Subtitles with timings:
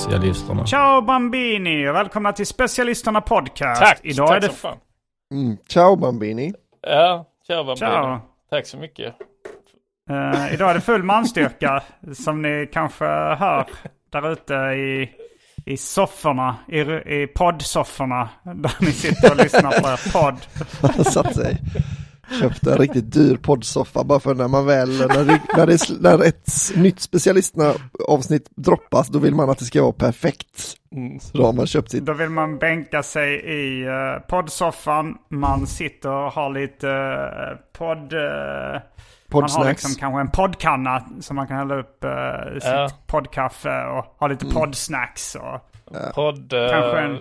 [0.00, 0.66] Specialisterna.
[0.66, 3.80] Ciao Bambini och välkomna till Specialisterna Podcast.
[3.80, 4.00] Tack!
[4.02, 4.46] Idag tack är det...
[4.46, 4.78] som fan.
[5.34, 5.56] Mm.
[5.68, 6.52] Ciao Bambini.
[6.82, 8.20] Ja, tja vad Ciao.
[8.50, 9.14] Tack så mycket.
[10.10, 11.82] Eh, idag är det full manstyrka
[12.14, 13.66] som ni kanske hör
[14.12, 15.10] där ute i,
[15.66, 20.36] i sofforna, i, i poddsofforna där ni sitter och lyssnar på er podd.
[20.94, 21.58] Han satt sig.
[22.40, 26.24] Köpte en riktigt dyr poddsoffa bara för när man väl, när, det, när, det, när
[26.24, 27.72] ett nytt specialisterna
[28.08, 30.60] avsnitt droppas, då vill man att det ska vara perfekt.
[31.20, 35.66] Så då har man köpt sitt, Då vill man bänka sig i uh, poddsoffan, man
[35.66, 38.12] sitter och har lite uh, podd...
[38.12, 38.80] eh,
[39.32, 42.90] man har liksom kanske en poddkanna som man kan hälla upp eh, sitt Ja.
[43.06, 45.34] poddkaffe och ha lite poddsnacks.
[45.34, 45.60] Och,
[46.14, 46.50] Podd...
[46.50, 47.18] Kanske Uh, en-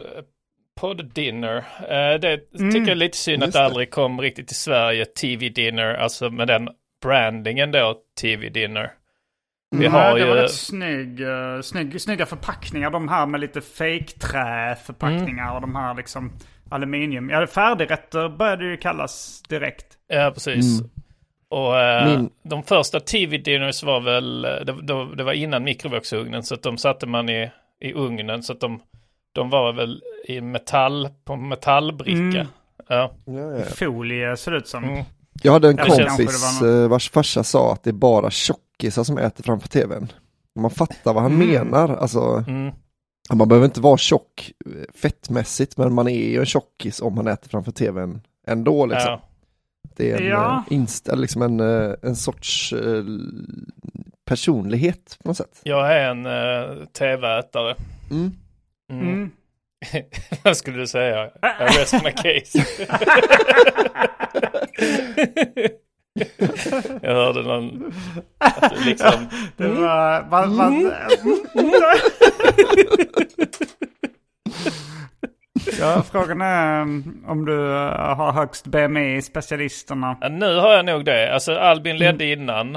[0.80, 1.58] Podd-dinner.
[1.81, 3.66] Eh, det tycker jag är lite synd att just det det.
[3.66, 5.05] aldrig kom riktigt till Sverige.
[5.05, 6.69] TV-dinner, alltså med den
[7.03, 8.91] brandingen då, TV-dinner.
[9.75, 10.28] Vi Ja, har det ju...
[10.28, 12.89] var rätt snygg, uh, snygg, snygga förpackningar.
[12.91, 16.31] De här med lite fake-träförpackningar och de här liksom
[16.69, 17.29] aluminium.
[17.29, 19.85] Ja, färdigrätter började det ju kallas direkt.
[20.07, 20.81] Ja, precis.
[21.50, 26.53] Och eh, Min- de första TV-dinners var väl, eh, det, det var innan mikrovågsugnen, så
[26.56, 27.51] att de satte man i,
[27.81, 28.81] i ugnen, så att de,
[29.34, 32.47] de var väl i metall, på metallbricka.
[32.88, 33.12] Ja.
[33.25, 33.63] Ja, ja.
[33.66, 34.84] Folie ser det ut som.
[34.84, 35.03] Mm.
[35.44, 39.44] Jag hade en kompis eh, vars farsa sa att det är bara tjockisar som äter
[39.44, 40.12] framför tvn.
[40.59, 41.47] Man fattar vad han Mm.
[41.50, 42.73] menar, alltså Mm.
[43.34, 47.28] man behöver inte vara tjock eh, fettmässigt, men man är ju en tjockis om man
[47.28, 49.12] äter framför tvn ändå liksom.
[49.12, 49.22] Ja.
[49.95, 50.63] Det är en, Ja.
[50.69, 53.03] eh, inst- eller liksom en, eh, en sorts eh,
[54.25, 55.59] personlighet på något sätt.
[55.63, 57.75] Jag är en uh, tv-ätare.
[58.12, 58.31] Mm.
[58.89, 59.07] Mm.
[59.07, 59.31] Mm.
[60.44, 61.25] Vad skulle du säga?
[61.25, 61.29] I
[61.79, 62.66] rest my case.
[67.01, 67.94] jag hörde någon...
[68.38, 69.29] Att liksom...
[69.57, 70.29] Det var...
[70.29, 70.73] Va, va,
[75.79, 80.17] ja, frågan är um, om du uh, har högst BMI i specialisterna.
[80.29, 81.33] Nu har jag nog det.
[81.33, 82.75] Alltså Albin ledde innan.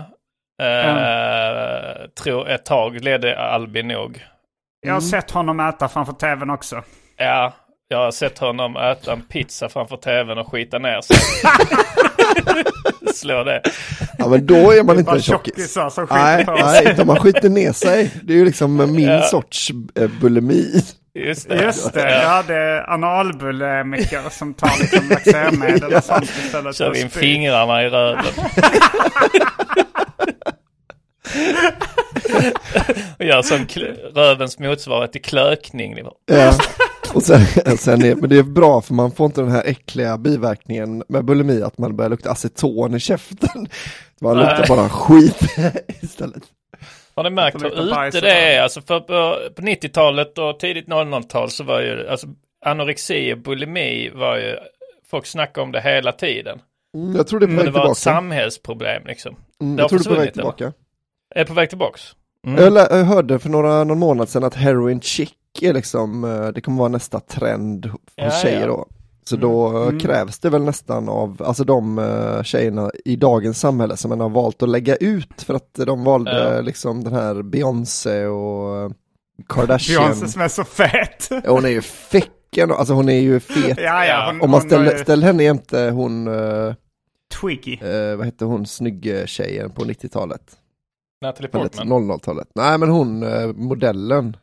[0.63, 4.23] Eh, Tror ett tag ledde Albin nog.
[4.87, 6.83] Jag har sett honom äta framför tvn också.
[7.17, 7.53] Ja,
[7.89, 11.17] jag har sett honom äta en pizza framför tvn och skita ner sig.
[13.15, 13.63] Slå det.
[14.19, 15.55] Ja men då är man inte Bara en tjockis.
[15.57, 18.11] tjockisar som skiter Nej, nej, utan man skiter ner sig.
[18.23, 19.23] Det är ju liksom min Ja.
[19.23, 20.83] sorts eh, bulimi.
[21.15, 21.63] Just det.
[21.63, 27.83] Just det, jag hade analbulemiker som tar liksom laxermedel och sånt istället Kör in fingrarna
[27.85, 28.25] i röven.
[33.19, 33.67] Och gör som
[34.15, 35.99] rövens motsvarighet till klökning.
[36.27, 36.55] Ja.
[37.15, 37.47] Och sen,
[37.79, 41.25] sen är, men det är bra för man får inte den här äckliga biverkningen med
[41.25, 43.69] bulimi att man börjar lukta aceton i käften.
[44.21, 45.39] Man luktar bara skit
[46.03, 46.43] istället.
[47.15, 48.63] Har ni märkt hur ute det är?
[48.63, 52.27] Alltså för på, på 90-talet och tidigt 00-tal så var ju alltså
[52.67, 54.57] anorexi och bulimi var ju,
[55.11, 56.59] folk snackade om det hela tiden.
[56.97, 57.95] Mm, jag tror det är på väg det var ett tillbaka.
[57.95, 59.37] samhällsproblem liksom.
[59.63, 60.73] Mm, jag tror det är på väg försvunnit, eller?
[61.35, 62.03] Är på väg tillbaks?
[62.47, 62.63] Mm.
[62.75, 65.31] Jag, jag hörde för några, någon månad sedan att heroin chic
[65.61, 68.87] är liksom, eh, det kommer vara nästa trend hos Ja, tjejer då.
[69.25, 73.97] Så då eh, krävs det väl nästan av, alltså de uh, tjejerna i dagens samhälle
[73.97, 76.61] som man har valt att lägga ut för att de valde Ja.
[76.61, 78.91] liksom den här Beyoncé och eh,
[79.49, 80.03] Kardashian.
[80.03, 81.29] Beyoncé som är så fet.
[81.47, 83.79] Hon är ju fäcken, alltså hon är ju fet.
[83.81, 86.75] ja, ja, hon, Om man ställer, ju ställer henne jämte hon, uh,
[87.41, 87.79] Twiggy.
[88.17, 90.43] vad hette hon, snygg tjejen på 90-talet?
[91.23, 91.89] Natalie Portman.
[92.11, 92.49] 00-talet.
[92.55, 94.37] Nej men hon, eh, modellen.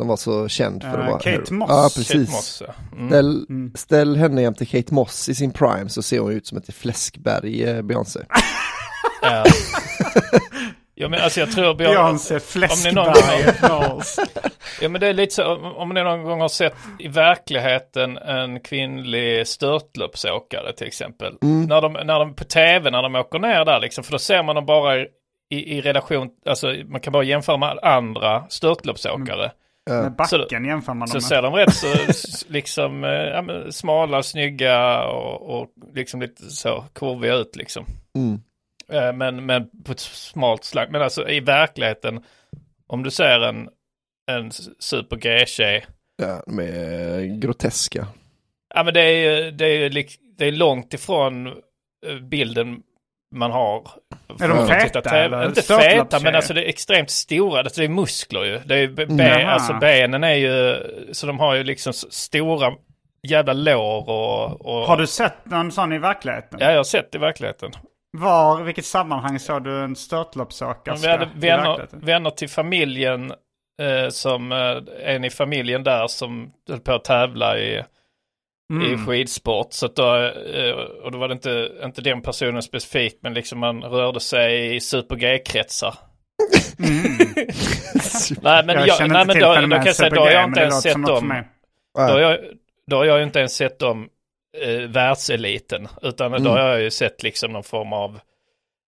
[0.00, 1.18] Som var så känd för Eh, att vara...
[1.20, 1.52] Kate.
[1.54, 1.70] Moss.
[1.70, 2.30] Ja, Kate precis.
[2.32, 2.74] Moss, ja.
[2.96, 3.08] mm.
[3.08, 3.72] Ställ, Mm.
[3.74, 7.62] ställ henne jämte Kate Moss i sin prime så ser hon ut som ett fläskberg,
[7.64, 8.20] eh, Beyoncé.
[9.22, 9.44] Ja.
[10.94, 12.40] ja men alltså jag tror Beyoncé, om
[12.84, 14.16] ni någon Fläskberg, Knowles.
[14.80, 18.60] Ja men det är lite så, om, ni någon gång har sett i verkligheten en
[18.60, 21.34] kvinnlig störtloppsåkare till exempel.
[21.40, 24.42] När, de, när de på tv, när de åker ner där liksom, för då ser
[24.42, 24.94] man dem bara
[25.54, 29.52] i, i relation, alltså man kan bara jämföra med andra störtloppsåkare.
[29.90, 31.52] Med Så- backen jämför man Så dem ser med.
[31.52, 37.34] de rätt så liksom eh, ja, men smala, snygga och, och liksom lite så kurviga
[37.34, 37.84] ut liksom.
[38.16, 38.40] Mm.
[38.92, 40.88] Eh, Men, men på ett smalt slag.
[40.90, 42.22] Men alltså i verkligheten,
[42.86, 43.68] om du ser en,
[44.30, 45.84] en super G-tjej,
[46.22, 48.06] Ja, de är eh, groteska.
[48.74, 49.90] ja men det är, ju- det är,
[50.38, 52.82] det är långt ifrån eh, bilden
[53.34, 53.90] man har.
[54.40, 55.46] Är de feta?
[55.46, 58.60] Inte feta, men alltså det är extremt stora, alltså det är muskler ju.
[58.64, 59.50] Det är be, be, Jaha.
[59.50, 60.76] alltså benen är ju,
[61.12, 62.72] så de har ju liksom stora
[63.28, 64.66] jävla lår och...
[64.66, 66.58] och Har du sett någon sån i verkligheten?
[66.62, 67.70] Ja, jag har sett i verkligheten.
[68.12, 73.32] Var, vilket sammanhang såg du en störtloppsåkerska Vi hade vänner, vänner till familjen
[73.82, 74.76] eh, som eh,
[75.14, 77.82] en i familjen där som höll på att tävla i,
[78.72, 79.06] i Mm.
[79.06, 79.72] skidsport.
[79.72, 80.16] Så att då,
[80.54, 80.72] eh,
[81.04, 84.80] och då var det inte, inte den personen specifikt men liksom man rörde sig i
[84.80, 85.94] super G-kretsar.
[88.42, 90.20] nej men, Jag jag, känner nej, men till då, då fenomenet kan jag säga, då
[90.20, 91.42] har jag inte ens sett dem.
[91.94, 92.38] Då har, jag,
[92.90, 94.08] då har jag inte ens sett dem
[94.62, 95.88] eh, världseliten.
[96.02, 98.18] Utan då har jag ju sett liksom någon form av...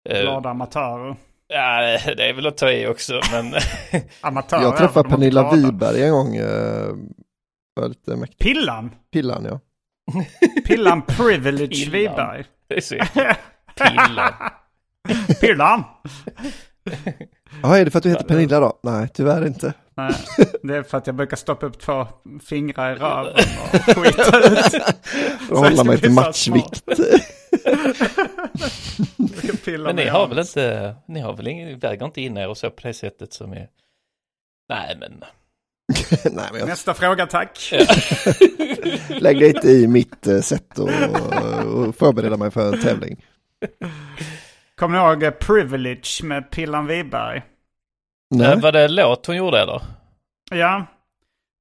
[0.10, 1.16] Eh, Glada amatörer.
[1.48, 1.82] ja,
[2.18, 3.22] det är väl att ta i också.
[3.32, 3.54] Men
[4.22, 5.52] Amatörer Jag träffade Pernilla.
[5.56, 6.36] Wiberg en gång.
[6.36, 6.88] eh,
[7.78, 8.38] Var lite mäktig.
[8.40, 8.92] Pillan?
[9.12, 9.60] Pillan ja.
[10.66, 11.94] Pillan Privilege Pillan.
[11.94, 12.46] Wiberg.
[12.68, 12.82] det
[13.76, 14.34] pillen.
[15.42, 15.84] Pillan?
[17.64, 18.80] Ja, är det för att du heter Pernilla då?
[18.84, 19.74] Nej, tyvärr inte.
[19.96, 20.14] Nej,
[20.64, 22.08] det är för att jag brukar stoppa upp två
[22.46, 24.74] fingrar i röven och skita ut.
[25.52, 26.84] Och hålla mig till matchvikt.
[29.66, 32.58] Pillan Men ni har väl inte, ni har väl ingen, väger inte in er och
[32.58, 33.68] så på det sättet som är...
[34.70, 35.24] Nej men,
[36.32, 37.74] Nej, men jag Nästa fråga tack.
[39.10, 40.90] lägger inte i mitt eh, sätt och,
[41.66, 43.26] och förbereda mig för en tävling.
[44.76, 47.42] Kommer ni ihåg eh, Privilege med Pillan Wiberg?
[48.36, 48.54] Nej.
[48.54, 49.82] äh, var det låt hon gjorde eller?
[50.52, 50.86] Ja.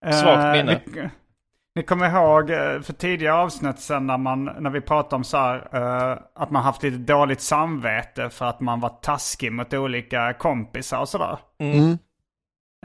[0.05, 0.81] Svagt Eh, minne.
[0.87, 1.11] Ni,
[1.75, 5.37] ni kommer ihåg eh, för tidigare avsnitt sen när, man, när vi pratade om så
[5.37, 10.32] här, eh, att man haft lite dåligt samvete för att man var taskig mot olika
[10.32, 11.38] kompisar och sådär.
[11.58, 11.99] Mm.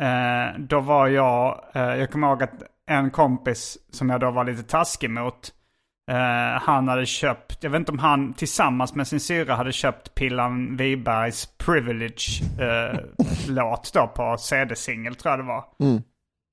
[0.02, 4.46] Eh, då var jag, eh, jag kommer ihåg att en kompis som jag då var
[4.46, 5.54] lite taskig mot,
[6.12, 10.16] eh, han hade köpt, jag vet inte om han tillsammans med sin syra hade köpt
[10.16, 15.66] Pillan Wibergs Privilege-låt då på CD-singel tror jag det var.
[15.80, 16.02] Mm.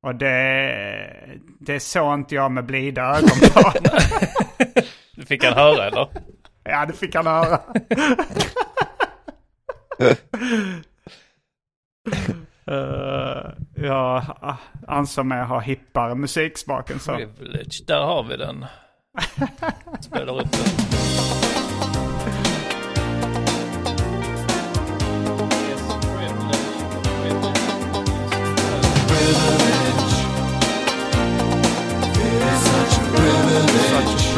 [0.02, 3.72] Och det, det såg inte jag med blida ögon på.
[5.16, 6.08] Det fick han höra eller?
[6.64, 7.60] ja, det fick han höra.
[12.68, 14.22] Eh, jag
[14.88, 17.12] ansåg mig ha hippare musiksmaken så.
[17.12, 18.66] Privilege, där har vi den.
[20.00, 20.88] Spelar upp den.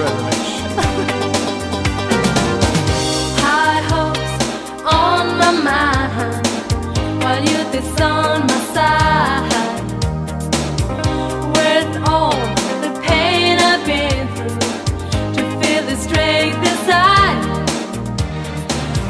[0.02, 0.50] high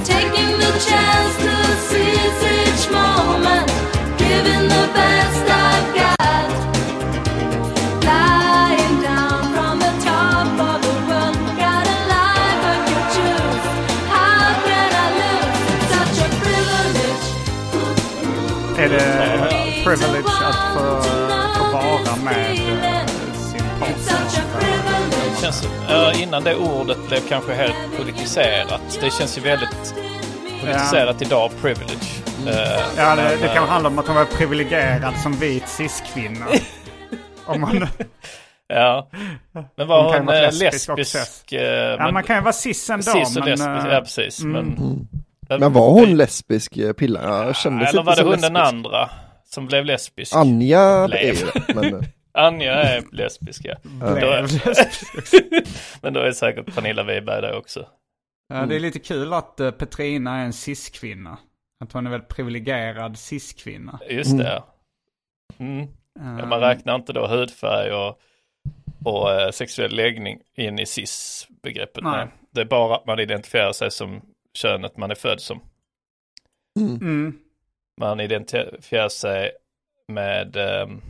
[0.04, 1.54] Taking the chance to
[1.88, 3.79] seize each moment,
[26.14, 28.98] Ja, innan det ordet blev kanske helt politiserat.
[29.00, 29.94] Det känns ju väldigt
[30.60, 32.06] politiserat idag, privilege.
[32.46, 35.68] Eh, Ja, det, men, det eh, kan handla om att hon var privilegierad som vit
[35.68, 36.46] cis-kvinna.
[37.46, 37.86] om man,
[38.68, 39.08] Ja.
[39.76, 41.16] Men var Hon hon, eh, lesbisk lesbisk?
[41.44, 41.56] också.
[41.56, 43.02] eh, ja, men- man kan ju vara cis ändå.
[43.02, 44.40] Cis och men, lesbisk, eh, ja precis.
[44.44, 45.06] Men,
[45.48, 46.84] Men var hon lesbisk eh?
[46.98, 48.60] Jag kände Eller var det hon den lesbisk.
[48.74, 49.10] andra
[49.50, 50.36] som blev lesbisk?
[50.36, 51.36] Anja Blev.
[51.66, 52.00] det, men eh,
[52.32, 53.76] Anja är lesbisk ja.
[54.14, 55.34] Blev lesbisk.
[56.02, 57.86] men då är säkert Pernilla Wiberg det också.
[58.48, 61.38] Ja, det är lite kul att eh, Petrina är en cis-kvinna.
[61.84, 64.00] Att hon är väldigt privilegierad cis-kvinna.
[64.10, 64.62] Just det.
[65.58, 65.86] Mm.
[66.14, 68.20] Ja, Man räknar inte då hudfärg och,
[69.04, 72.04] och eh, sexuell läggning in i cis-begreppet.
[72.04, 72.16] Nej.
[72.16, 72.28] Nej.
[72.50, 74.20] Det är bara att man identifierar sig som
[74.54, 75.60] könet man är född som.
[76.80, 77.38] Mm.
[78.00, 79.50] Man identifierar sig
[80.08, 81.00] med ehm,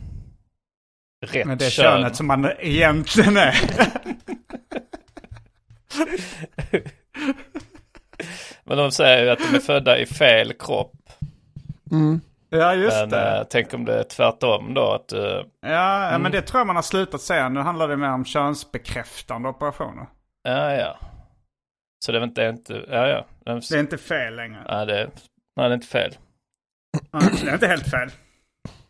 [1.21, 1.83] rätt Men det är kön.
[1.85, 3.55] könet som man egentligen är.
[8.63, 10.93] Men de säger ju att de är födda i fel kropp.
[12.49, 13.37] ja, just Men det.
[13.37, 14.91] eh, tänk om det är tvärtom då.
[14.91, 16.21] Att, eh, Ja, ja, Mm.
[16.21, 17.49] men det tror jag man har slutat säga.
[17.49, 20.05] Nu handlar det mer om könsbekräftande operationer.
[20.43, 20.99] ja, ja.
[22.05, 23.25] Så det är inte, inte ja, ja.
[23.69, 24.63] Det är inte fel längre.
[24.67, 25.09] Ja, det,
[25.55, 26.15] nej, det är inte fel.
[27.11, 28.09] Ja, Det är inte helt fel.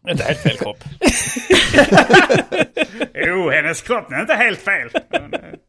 [0.10, 0.84] Inte helt fel kropp.
[3.14, 4.90] Jo, hennes kropp är inte helt fel.
[5.12, 5.60] Hon är-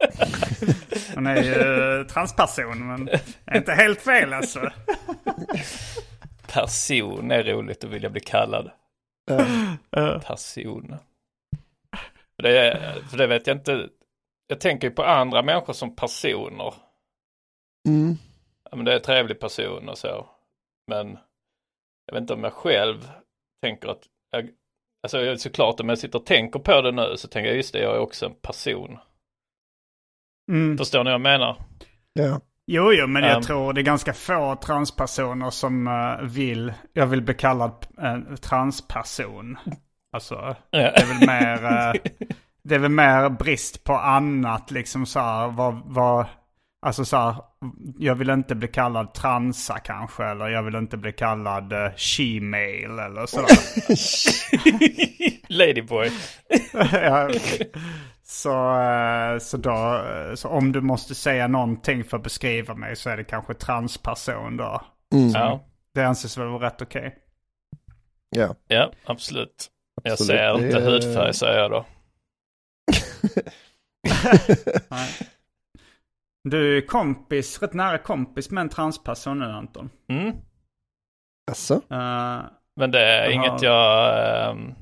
[1.15, 3.09] Hon är ju transperson, men
[3.57, 4.71] inte helt fel alltså.
[6.53, 8.71] Person är roligt att vilja bli kallad.
[10.27, 10.97] Person.
[12.37, 13.89] För det, är- för det vet jag inte.
[14.47, 16.75] Jag tänker ju på andra människor som personer.
[17.89, 18.17] Mm.
[18.71, 20.27] Ja, men det är en trevlig person och så.
[20.87, 21.19] Men
[22.07, 23.11] jag vet inte om jag själv
[23.63, 24.49] tänker att, jag,
[25.03, 27.73] alltså jag- såklart om jag sitter och tänker på det nu så tänker jag just
[27.73, 28.99] det, jag är också en person.
[30.53, 30.79] Mm.
[30.79, 31.57] Förstår ni vad jag menar?
[32.13, 32.41] Ja.
[32.67, 33.43] Jo, jo, men jag Um.
[33.43, 39.57] tror det är ganska få transpersoner som eh, vill, jag vill bli kallad en transperson.
[40.13, 40.57] Alltså, Ja.
[40.71, 41.93] det är väl mer, eh,
[42.65, 46.27] det är väl mer brist på annat liksom så här, vad, vad,
[46.83, 47.37] alltså så här,
[47.99, 52.99] jag vill inte bli kallad transa kanske, eller jag vill inte bli kallad uh, she-mail
[52.99, 53.49] eller sådär.
[55.53, 56.11] Ladyboy.
[56.93, 57.31] ja.
[58.25, 62.97] Så, eh, så, då, eh, så om du måste säga någonting för att beskriva mig
[62.97, 64.83] så är det kanske transperson då.
[65.35, 65.65] Ja.
[65.95, 67.15] Det anses väl vara rätt okej.
[68.31, 68.55] ja.
[68.69, 69.69] ja, absolut.
[70.03, 70.39] Jag Absolut.
[70.61, 71.85] Det inte är- hudfärg säger jag då.
[74.89, 75.09] Nej.
[76.45, 79.91] Du är kompis, rätt nära kompis med en transperson nu Anton.
[80.09, 80.33] Mm.
[81.51, 82.41] Alltså, Eh,
[82.77, 84.75] Men det är inget jag ehm,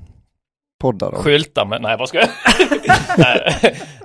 [0.81, 1.23] poddar om.
[1.23, 1.81] skyltar med.
[1.81, 2.29] Nej, vad ska jag?
[3.17, 3.55] Nej.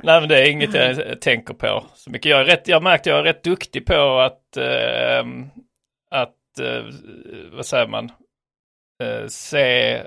[0.02, 2.30] Nej, men det är inget jag tänker på så mycket.
[2.30, 5.50] Jag, är rätt, jag har märkt att jag är rätt duktig på att, ehm,
[6.10, 6.84] att eh,
[7.52, 8.10] vad säger man,
[9.02, 10.02] Eh, se,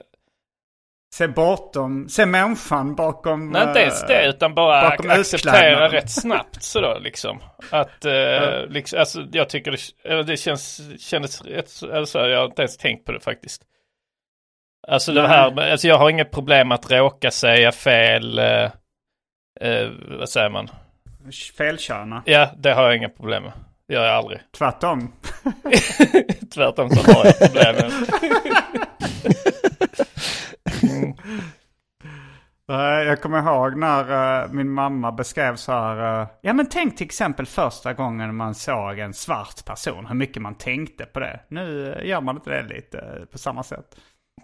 [1.13, 3.49] se bortom, se människan bakom...
[3.49, 7.39] nej inte ens det, eh, utan bara acceptera rätt snabbt sådär liksom.
[7.69, 9.71] Att, eh, liksom, alltså jag tycker
[10.03, 13.61] det, det känns, kändes rätt, alltså jag har inte ens tänkt på det faktiskt.
[14.87, 18.71] Alltså det här, alltså jag har inget problem att råka säga fel, eh,
[19.61, 19.89] eh,
[20.19, 20.69] vad säger man?
[21.57, 22.23] Felkörna.
[22.25, 23.51] Ja, det har jag inga problem med.
[23.87, 24.39] Det gör jag aldrig.
[24.57, 25.13] Tvärtom.
[26.53, 27.91] Tvärtom så har jag problem med.
[30.81, 31.15] Eh,
[32.77, 36.21] Jag kommer ihåg när eh, min mamma beskrev så här.
[36.21, 40.05] eh, ja men tänk till exempel första gången man såg en svart person.
[40.05, 41.39] Hur mycket man tänkte på det.
[41.47, 43.85] Nu eh, gör man inte det lite på samma sätt.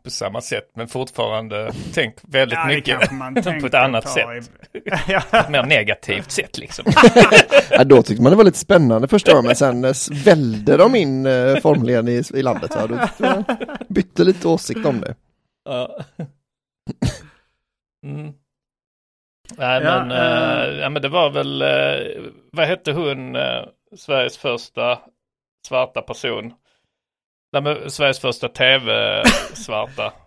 [0.04, 4.28] På samma sätt, men fortfarande tänk väldigt Ja, mycket man på ett annat sätt.
[4.74, 5.22] i- ja.
[5.40, 6.86] Ett mer negativt sätt liksom.
[7.70, 9.94] Ja, då tyckte man det var lite spännande första gången, men sen
[10.26, 12.76] vällde de in eh, formligen i, i landet.
[12.76, 12.88] Va?
[12.88, 13.58] Då tyckte jag
[13.90, 15.16] bytte lite åsikt om det.
[18.06, 18.34] Mm.
[19.58, 20.62] Nej Ja, men, eh.
[20.64, 23.38] eh, ja, men det var väl, eh, vad hette hon,
[23.98, 25.00] Sveriges första
[25.68, 26.54] svarta person?
[27.54, 30.14] Nej, men, Sveriges första tv-svarta.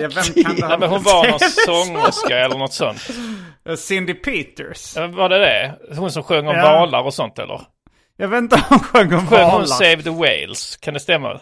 [0.00, 3.00] Ja, vem kan det Nej men hon var någon sångerska eller något sånt.
[3.78, 4.96] Cindy Peters.
[4.96, 5.74] Ja, Var det det?
[5.96, 6.62] Hon som sjöng om Ja.
[6.62, 7.60] valar och sånt eller?
[8.16, 9.66] Jag vet inte om hon sjöng om Sjöng hon valar.
[9.66, 10.76] Save the Whales?
[10.76, 11.40] Kan det stämma?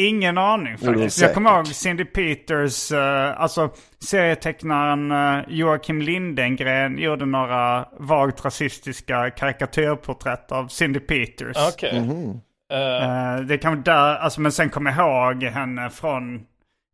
[0.00, 1.20] Ingen aning det är faktiskt.
[1.22, 3.70] Jag kommer ihåg Cindy Peters, eh, alltså
[4.04, 11.56] serietecknaren uh, Joakim Lindengren gjorde några vagt rasistiska karikatyrporträtt av Cindy Peters.
[11.74, 12.00] Okej.
[12.00, 12.40] Mhm.
[12.72, 16.34] Eh, Eh, det kan vara där, alltså men sen kommer jag ihåg henne från,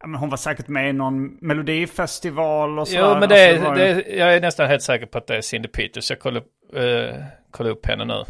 [0.01, 3.13] ja, men hon var säkert med i någon melodifestival och sådär.
[3.15, 5.37] jo men det, Alltså, var ju- det, jag är nästan helt säker på att det
[5.37, 6.11] är Cindy Peters.
[6.11, 8.25] Jag kollar, upp- eh, kollar upp henne nu.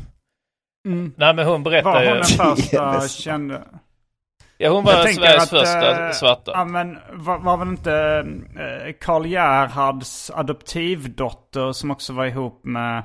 [0.87, 1.13] Mm.
[1.17, 2.11] Nej men hon berättar Var hon ju.
[2.15, 3.63] den första kände?
[4.61, 6.53] Ja hon Jag var Sveriges att, första eh, svarta.
[6.55, 7.93] Ja men var, var väl inte
[8.59, 12.99] eh, Karl Gerhards adoptivdotter som också var ihop med...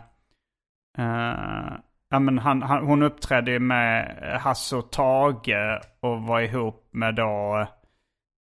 [0.97, 1.73] eh,
[2.09, 6.89] ja men han, han, hon uppträdde ju med eh, Hasse och Tage och var ihop
[6.91, 7.67] med då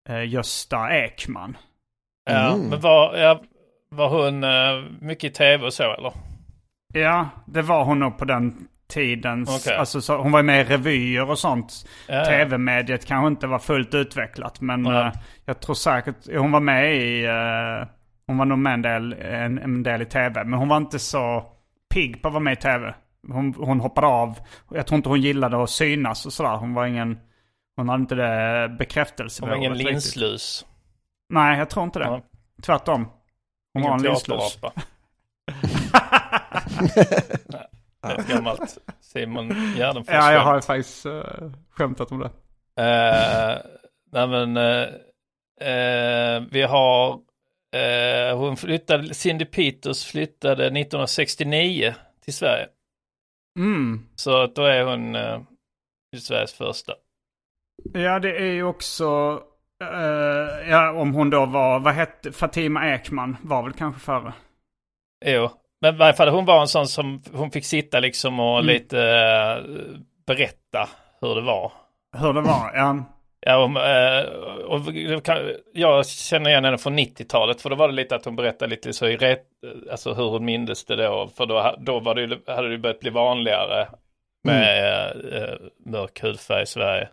[0.09, 1.57] eh, Gösta Ekman.
[2.29, 2.69] Ja, Mm.
[2.69, 3.41] men var, ja,
[3.89, 6.11] var hon eh, mycket i tv och så eller?
[6.93, 9.77] Ja, det var hon nog på den tidens, Okej.
[9.77, 11.73] alltså så, hon var ju med i revyer och sånt.
[12.07, 12.25] Ja.
[12.25, 15.05] Tv-mediet kanske inte var fullt utvecklat men Nej.
[15.07, 15.11] eh,
[15.45, 17.87] jag tror säkert, hon var med i, eh,
[18.27, 20.43] hon var nog med en del, en, en del i tv.
[20.43, 21.45] Men hon var inte så
[21.93, 22.95] pigg på att vara med i tv.
[23.27, 24.37] Hon, hon hoppade av.
[24.71, 26.55] Jag tror inte hon gillade att synas och sådär.
[26.57, 27.19] Hon var ingen,
[27.75, 29.91] hon hade inte det Hon var bekräftelsebehovet ingen riktigt.
[29.91, 30.65] linslus.
[31.29, 32.05] Nej, jag tror inte det.
[32.05, 32.21] Ja.
[32.63, 33.07] Tvärtom.
[33.73, 34.59] Hon var en Ingen linslus.
[38.03, 40.13] Ett gammalt Simon Gärdenfors.
[40.13, 41.23] Ja, jag har faktiskt uh,
[41.69, 42.29] skämtat om det.
[42.75, 43.57] Eh,
[44.11, 44.87] nej men eh,
[45.69, 47.19] eh, vi har
[48.35, 51.93] hon flyttade, Cindy Peters flyttade 1969
[52.23, 52.67] till Sverige.
[53.59, 54.05] Mm.
[54.15, 55.17] Så då är hon
[56.17, 56.93] Sveriges första.
[57.93, 59.41] Ja, det är ju också...
[60.69, 61.79] ja, om hon då var...
[61.79, 62.31] Vad hette...
[62.31, 64.33] Fatima Ekman var väl kanske före.
[65.25, 65.49] Jo,
[65.83, 68.65] men i varje fall hon var en sån som hon fick sitta liksom och Mm.
[68.65, 69.63] lite eh,
[70.27, 70.89] berätta
[71.21, 71.71] hur det var.
[72.17, 72.71] Hur det var.
[72.75, 73.03] Ja.
[73.45, 74.25] Ja, och, eh,
[74.65, 75.37] och kan,
[75.73, 78.93] jag känner igen henne från 90-talet för då var det lite att hon berättade lite
[78.93, 79.43] så i rätt,
[79.91, 81.29] alltså hur hon mindes det då.
[81.37, 83.87] För då, då var det, hade det börjat bli vanligare
[84.43, 87.09] med eh, mörk hudfärg i Sverige.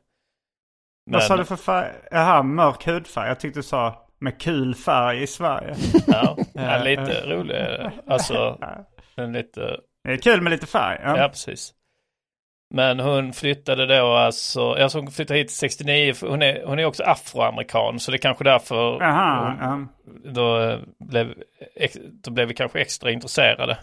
[1.11, 1.93] Vad sa du för färg?
[2.11, 3.29] Jaha, mörk hudfärg.
[3.29, 5.75] Jag tyckte du sa med kul färg i Sverige.
[6.07, 7.93] Ja, ja, lite rolig är det.
[8.07, 8.59] Alltså,
[9.17, 11.01] en lite, Det är kul med lite färg.
[11.03, 11.19] Ja.
[11.19, 11.75] ja precis.
[12.75, 16.85] Men hon flyttade då alltså, alltså hon flyttade hit 69, för hon är, hon är
[16.85, 20.31] också afroamerikan så det är kanske därför Jaha, hon, ja.
[20.31, 21.35] då, eh, blev,
[22.25, 23.79] då blev vi kanske extra intresserade.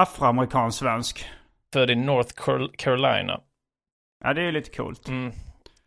[0.00, 1.28] Afroamerikansk svensk.
[1.72, 3.40] Född i North Carol- Carolina.
[4.24, 5.08] Ja, det är ju lite coolt.
[5.08, 5.32] Mm.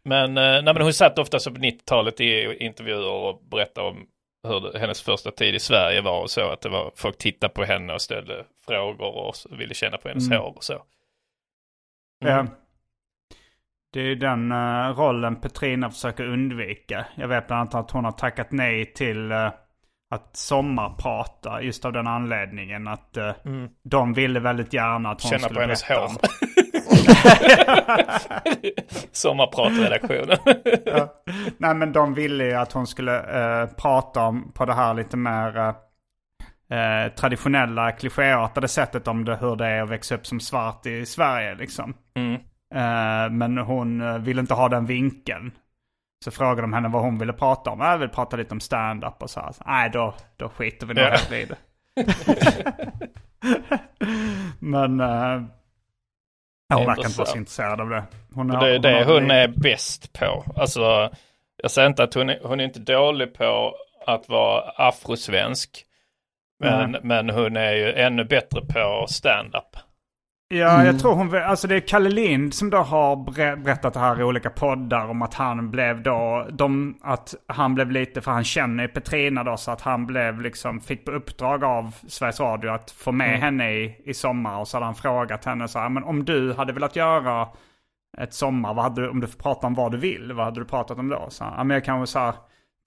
[0.08, 4.06] Men, eh, nej, men hon satt ofta så på 90-talet i intervjuer och berättade om
[4.48, 6.50] hur det, hennes första tid i Sverige var och så.
[6.50, 10.28] Att det var folk tittade på henne och ställde frågor och ville känna på hennes
[10.28, 10.40] Mm.
[10.42, 10.82] hår och så.
[12.20, 12.48] Ja.
[13.94, 17.06] Det är den eh, rollen Petrina försöker undvika.
[17.16, 19.52] Jag vet bland annat att hon har tackat nej till eh,
[20.10, 23.34] att sommarprata just av den anledningen att eh,
[23.84, 25.40] de ville väldigt gärna att hon Mm.
[25.40, 26.18] Känna skulle på hennes berätta hår.
[27.08, 28.72] om-
[29.12, 30.38] Sommarpratredaktionen.
[30.86, 31.14] Ja.
[31.58, 33.18] Nej men de ville ju att hon skulle
[33.62, 35.74] eh, prata om på det här lite mer eh,
[36.80, 41.06] eh, traditionella klichéartade sättet om det, hur det är att växa upp som svart i
[41.06, 41.94] Sverige liksom.
[42.16, 42.34] Mm.
[42.76, 45.52] Eh, men hon eh, ville inte ha den vinkeln.
[46.26, 47.80] Så frågade de henne vad hon ville prata om.
[47.80, 49.54] Jag vill prata lite om stand-up och så här.
[49.66, 51.10] Nej, då, då skiter vi nog Ja.
[51.10, 51.58] hellre i det.
[54.60, 55.42] men eh,
[56.76, 58.04] hon verkar inte vara så intresserad av det.
[58.34, 60.44] Hon har- det är det hon är bäst på.
[60.56, 61.10] Alltså,
[61.64, 63.74] jag säger inte att hon är, hon är inte dålig på
[64.08, 65.84] att vara afrosvensk.
[66.60, 69.78] Men, men hon är ju ännu bättre på stand-up.
[70.50, 71.36] Ja, jag tror hon...
[71.36, 75.08] Alltså det är Kalle Lind som då har ber- berättat det här i olika poddar
[75.08, 76.48] om att han blev då...
[76.52, 80.42] De, att han blev lite, för han känner ju Petrina då, så att han blev
[80.42, 84.60] liksom, fick på uppdrag av Sveriges Radio att få med henne i, i sommar.
[84.60, 87.48] Och så hade han frågat henne så här, men om du hade velat göra
[88.18, 90.60] ett sommar, vad hade du, om du får prata om vad du vill, vad hade
[90.60, 91.26] du pratat om då?
[91.30, 92.34] Så, ja, men jag kanske så här,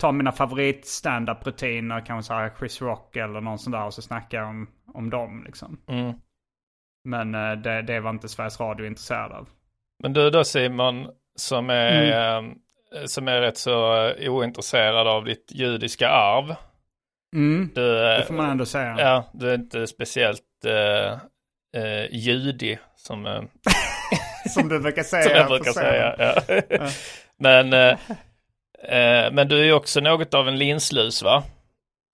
[0.00, 3.94] ta mina favorit stand-up rutiner, kanske så här Chris Rock eller någon sån där och
[3.94, 5.80] så snackar om, om dem liksom.
[5.88, 6.12] Mm.
[7.04, 9.48] Men eh, det, det var inte Sveriges Radio intresserad av.
[10.02, 12.42] Men du då Simon, som är, eh,
[13.06, 16.54] som är rätt så eh, ointresserad av ditt judiska arv.
[17.36, 17.70] Mm.
[17.74, 18.94] Du, Det får man ändå säga.
[18.98, 21.12] Ja, du är inte speciellt eh,
[21.82, 23.42] eh, judig som, eh,
[24.48, 25.22] Som du brukar säga.
[25.22, 26.14] som jag brukar säga.
[26.18, 26.88] Ja.
[27.38, 27.98] men, eh,
[28.98, 31.42] eh, men du är ju också något av en linslus va?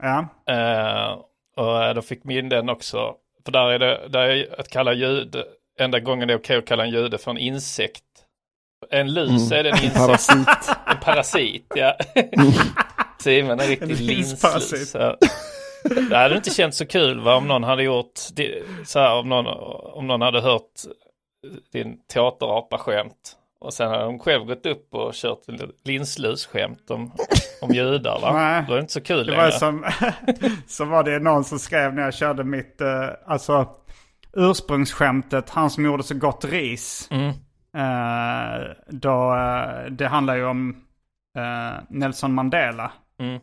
[0.03, 0.29] Ja.
[1.57, 3.15] Och då fick min den också.
[3.47, 5.45] För där är det, där är att kalla jude,
[5.79, 8.03] enda gången det är okej att kalla en jude för en insekt.
[8.91, 9.97] En lus är det en insekt.
[9.97, 10.49] Parasit.
[10.87, 11.97] En parasit, ja.
[13.19, 14.95] Simon är en riktig En linslus.
[14.95, 15.17] Ja.
[16.11, 18.13] Det hade inte känts så kul va, om någon hade gjort,
[18.87, 19.47] så här, om, någon,
[19.93, 20.73] om någon hade hört
[21.73, 23.37] din teaterapa-skämt.
[23.67, 27.13] Och sen hade de själv gått upp och kört en linslus-skämt om,
[27.63, 28.33] om judar va.
[28.33, 28.65] Nej.
[28.69, 29.85] Det inte så kul Det var som,
[30.67, 33.69] så var det någon som skrev när jag körde mitt, eh, alltså
[34.33, 37.09] ursprungsskämtet, han som gjorde så gott ris.
[37.11, 37.29] Mm.
[37.77, 40.85] Eh, då, eh, det handlar ju om
[41.39, 42.93] eh, Nelson Mandela.
[43.19, 43.41] Mm.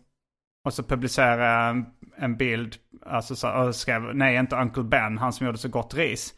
[0.65, 1.85] Och så publicerade jag en,
[2.17, 5.93] en bild, alltså så, och skrev, nej inte Uncle Ben, han som gjorde så gott
[5.93, 6.33] ris.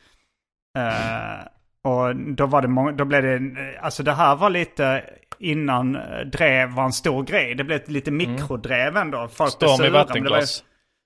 [0.77, 1.47] Eh,
[1.85, 3.39] och då var det många, då blev det,
[3.81, 5.03] alltså det här var lite
[5.39, 7.55] innan eh, drev var en stor grej.
[7.55, 9.27] Det blev ett lite mikrodrev ändå.
[9.27, 9.75] Folk Mm.
[9.75, 10.63] Storm i var ju- vattenglas.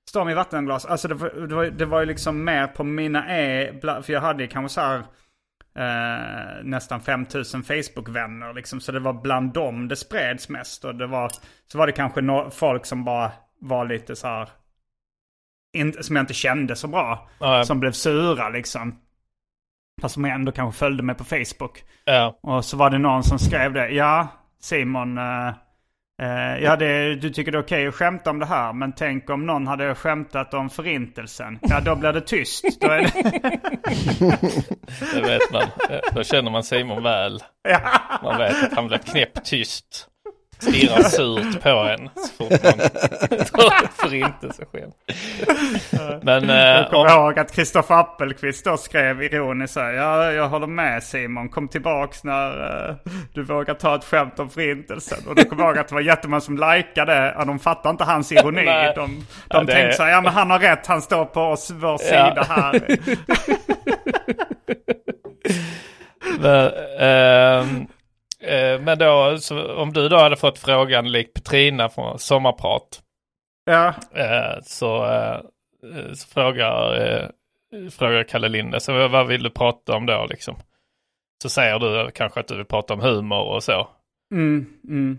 [0.09, 0.85] Storm i vattenglas.
[0.85, 4.21] Alltså det var, det var, det var ju liksom mer på mina E, för jag
[4.21, 4.97] hade ju kanske så här
[5.75, 8.53] eh, nästan 5000 Facebook-vänner.
[8.53, 8.79] Liksom.
[8.81, 10.85] Så det var bland dem det spreds mest.
[10.85, 11.31] Och det var,
[11.71, 14.49] så var det kanske no- folk som bara var lite så här...
[15.73, 17.29] In, som jag inte kände så bra.
[17.39, 17.63] Ja.
[17.65, 18.99] Som blev sura liksom.
[20.01, 21.83] Fast som ändå kanske följde mig på Facebook.
[22.05, 22.39] Ja.
[22.43, 23.89] Och så var det någon som skrev det.
[23.89, 24.27] Ja,
[24.61, 25.17] Simon.
[25.17, 25.47] eh,
[26.21, 28.73] eh, ja, det, du tycker det är okej att skämta om det här.
[28.73, 31.59] Men tänk om någon hade skämtat om förintelsen.
[31.61, 32.81] Ja, då blir det tyst.
[32.81, 33.11] Då är det...
[35.13, 35.63] Det vet man.
[36.13, 37.39] Då känner man Simon väl.
[38.23, 40.07] Man vet att han blir knäpptyst.
[40.59, 44.95] Stirrar surt på en så fort man drar ett förintelseskämt.
[46.23, 49.93] Men eh, Jag kommer om, ihåg att Kristoffer Appelqvist då skrev ironiskt så här.
[49.93, 51.49] Ja, jag håller med Simon.
[51.49, 52.49] Kom tillbaks när
[52.89, 52.95] eh,
[53.33, 55.19] du vågar ta ett skämt om förintelsen.
[55.27, 57.35] Och då kommer jag ihåg att det var jättemånga som likade.
[57.37, 58.65] Och de fattar inte hans ironi.
[58.65, 58.93] Nej.
[58.95, 60.87] De, de Ja, det- tänkte så här, ja men han har rätt.
[60.87, 62.97] Han står på oss, vår sida här.
[66.39, 66.65] men,
[66.99, 67.65] eh,
[68.81, 69.37] men då,
[69.77, 73.01] om du då hade fått frågan lik Petrina från Sommarprat.
[73.65, 75.39] Ja, Eh, så, eh,
[76.13, 77.27] så frågar, eh,
[77.91, 80.55] frågar Kalle Linde, så vad vill du prata om då liksom?
[81.43, 83.87] Så säger du kanske att du vill prata om humor och så.
[84.33, 85.17] mm, mm.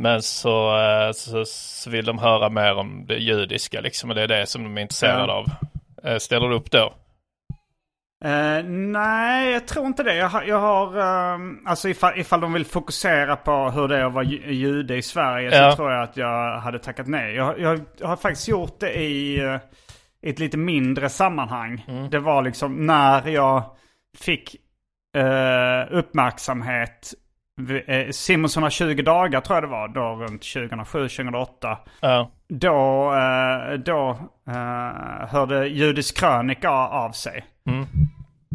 [0.00, 4.22] Men så, eh, så, så vill de höra mer om det judiska liksom och det
[4.22, 5.32] är det som de är intresserade Ja.
[5.32, 5.46] av.
[6.10, 6.94] Eh, Ställer du upp då?
[8.24, 10.14] Eh, nej, jag tror inte det.
[10.16, 10.98] Jag har, jag har
[11.34, 14.96] ehm, alltså ifall, ifall de vill fokusera på hur det är att vara ju- jude
[14.96, 15.70] i Sverige Ja.
[15.70, 17.34] så tror jag att jag hade tackat nej.
[17.34, 19.56] Jag, jag, jag har faktiskt gjort det i, eh,
[20.22, 21.84] i ett lite mindre sammanhang.
[21.88, 22.10] Mm.
[22.10, 23.62] Det var liksom när jag
[24.18, 24.56] fick
[25.16, 27.14] eh, uppmärksamhet.
[28.10, 31.76] Simonsson har 20 dagar tror jag det var, då runt 2007-2008.
[32.00, 32.30] Ja.
[32.48, 37.44] Då, eh, då eh, hörde Judisk krönika av sig.
[37.68, 37.86] Mm.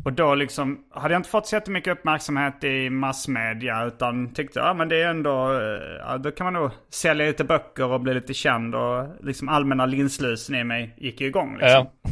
[0.06, 4.74] Och då liksom hade jag inte fått så jättemycket uppmärksamhet i massmedia utan tyckte ja
[4.74, 8.14] men det är ändå, eh, ja, då kan man nog sälja lite böcker och bli
[8.14, 11.88] lite känd och liksom allmänna linslusen i mig gick ju igång liksom.
[12.02, 12.12] Ja.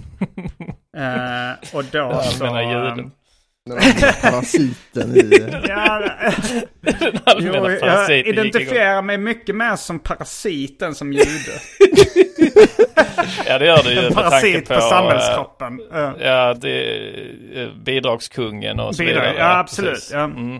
[0.97, 2.45] Eh, och då så...
[2.45, 3.11] Allmänna ljuden.
[3.65, 5.49] Den här parasiten i...
[5.67, 6.09] Ja,
[7.39, 11.59] jo, jag identifierar mig mycket mer som parasiten som jude.
[13.45, 15.79] Ja det gör du ju En parasit på, på, eh, samhällskroppen.
[15.93, 16.11] Eh.
[16.19, 16.97] Ja, det
[17.55, 19.37] eh, bidragskungen och så Bidrag, vidare.
[19.37, 19.93] ja, absolut.
[19.93, 20.11] precis.
[20.13, 20.23] Ja.
[20.23, 20.55] Mm.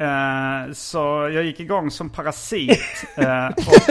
[0.00, 0.98] Eh, så
[1.34, 3.04] jag gick igång som parasit.
[3.16, 3.90] eh, och,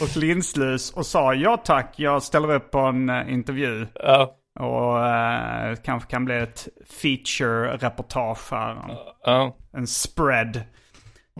[0.02, 3.86] och linslus och sa ja tack, jag ställer upp på en intervju.
[3.94, 8.76] Ja, Och eh, kanske kan bli ett feature-reportage här.
[9.24, 9.56] ja.
[9.72, 10.62] En spread.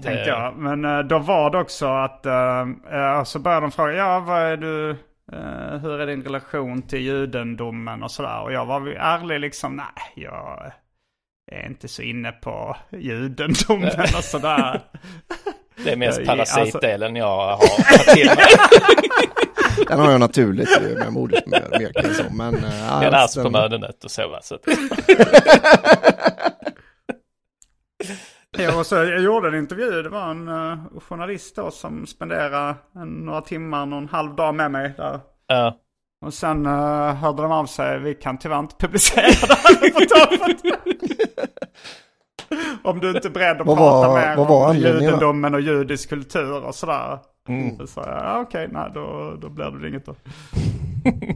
[0.03, 0.57] Tänkte jag.
[0.57, 2.61] Men eh, då var det också att, eh,
[2.93, 4.91] eh, så började de fråga, ja vad är du,
[5.33, 8.43] eh, hur är din relation till judendomen och sådär.
[8.43, 10.73] Och jag var ärlig liksom, nej jag
[11.53, 14.81] är inte så inne på judendomen och sådär.
[15.85, 17.59] Det är mest parasitdelen jag har
[18.15, 18.37] till mig.
[19.89, 22.53] Den har jag naturligt ju med modersmjölken så, men...
[22.53, 24.29] Det är en asp på den- mödernet och så.
[24.29, 24.59] va, så
[28.59, 32.75] Ja, och så jag gjorde en intervju, det var en eh, journalist då som spenderade
[32.97, 35.21] en, några timmar, någon halv dag med mig där.
[35.47, 35.81] ja.
[36.27, 40.61] Och sen uh, hörde de av sig, vi kan tyvärr inte publicera det här reportaget.
[42.83, 46.09] Om du inte är beredd att Vad prata var- mer var om judendomen och judisk
[46.09, 47.19] kultur och sådär.
[47.49, 47.77] Mm.
[47.79, 50.15] Så sa jag, ja, okej, nej då, då blir det inget då.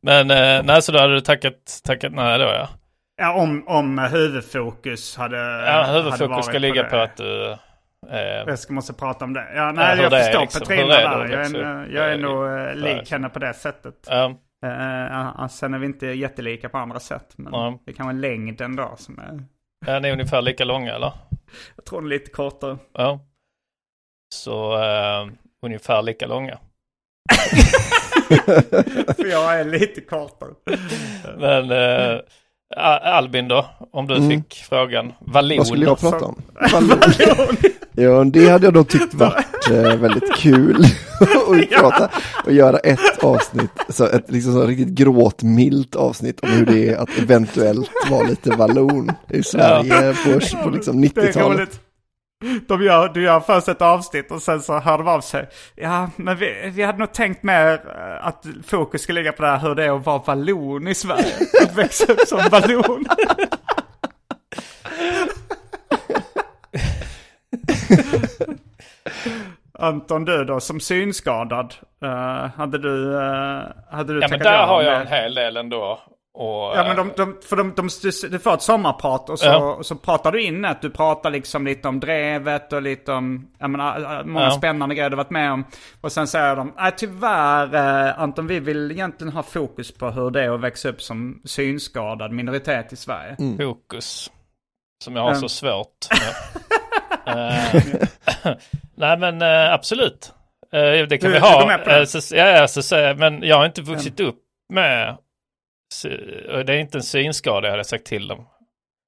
[0.00, 2.68] Men eh, nej, så då hade du tackat, tackat nej då ja.
[3.16, 6.88] Ja, om, om huvudfokus hade Ja, hade huvudfokus varit ska ligga det.
[6.88, 7.50] på att du...
[8.10, 9.46] Eh, Jag ska måste prata om det.
[9.54, 10.60] Ja, nej, hur jag det är förstår liksom.
[10.60, 11.32] Petrina Hur är det där.
[11.36, 11.60] Jag liksom?
[11.60, 12.74] är, jag är nog eh, där.
[12.74, 13.94] lik henne på det sättet.
[14.10, 14.32] ja,
[14.66, 17.32] Uh, sen är vi inte jättelika på andra sätt.
[17.36, 17.78] Men Ja.
[17.86, 19.44] det kan vara längden då som är,
[19.86, 21.12] är ni ungefär lika långa eller?
[21.76, 22.78] jag tror den är lite kortare.
[22.92, 23.20] Ja.
[24.34, 25.26] Så eh,
[25.66, 26.58] ungefär lika långa.
[29.16, 30.50] För jag är lite kortare.
[31.38, 31.72] Men
[32.76, 34.28] A- Albin då, om du Mm.
[34.30, 35.12] fick frågan.
[35.20, 35.58] Vallon.
[35.58, 36.42] Vad skulle jag prata om?
[37.94, 39.14] Ja, det hade jag nog tyckt
[39.70, 40.84] varit eh, väldigt kul
[41.20, 42.10] att prata
[42.44, 46.96] och göra ett avsnitt, så ett liksom så riktigt gråtmilt avsnitt om hur det är
[46.96, 51.58] att eventuellt vara lite vallon i Sverige på, på liksom Det är 90-talet.
[51.58, 51.80] roligt.
[52.68, 55.48] De gör, du gör först ett avsnitt och sen så hör de av sig.
[55.76, 59.48] Ja, men vi, vi hade nog tänkt mer eh, att fokus skulle ligga på det
[59.48, 61.34] här hur det är att vara vallon i Sverige.
[61.62, 63.04] Att växa upp som vallon.
[69.82, 71.74] Anton, du då som synskadad.
[72.04, 74.96] eh, hade du, uh, hade du Ja men tackat där ja har jag det?
[75.00, 75.98] en hel del ändå
[76.34, 79.46] Och, Ja men de, de, för de, de, du, du får ett sommarprat och så,
[79.46, 79.58] Ja.
[79.74, 83.48] och så pratar du in att du pratar liksom lite om drevet och lite om,
[83.58, 84.50] jag menar, många Ja.
[84.50, 85.64] spännande grejer du varit med om.
[86.00, 87.74] Och sen säger de, nej tyvärr
[88.08, 91.42] eh, Anton vi vill egentligen ha fokus på hur det är att växa upp som
[91.44, 93.36] synskadad minoritet i Sverige.
[93.58, 94.30] fokus.
[95.04, 95.40] Som jag har Mm.
[95.40, 96.62] så svårt med.
[97.26, 98.54] Eh,
[98.94, 100.32] nej men eh, absolut.
[100.72, 101.60] Eh, det kan Du- vi du ha.
[101.60, 102.06] går med på det?
[102.06, 104.38] Så, ja, så, men jag har inte vuxit upp
[104.72, 105.16] med...
[106.66, 108.46] Det är inte en synskada jag hade sagt till dem.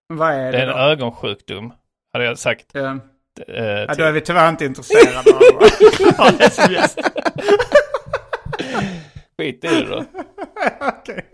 [0.09, 0.75] Vad är Det det, är en då?
[0.79, 1.73] ögonsjukdom.
[2.13, 2.75] Hade jag sagt.
[2.77, 2.85] Eh,
[3.49, 5.31] eh, ja, då är vi tyvärr inte intresserade
[6.19, 6.99] av det som gäst.
[9.39, 10.05] Skit i det då.
[10.81, 11.25] Okej.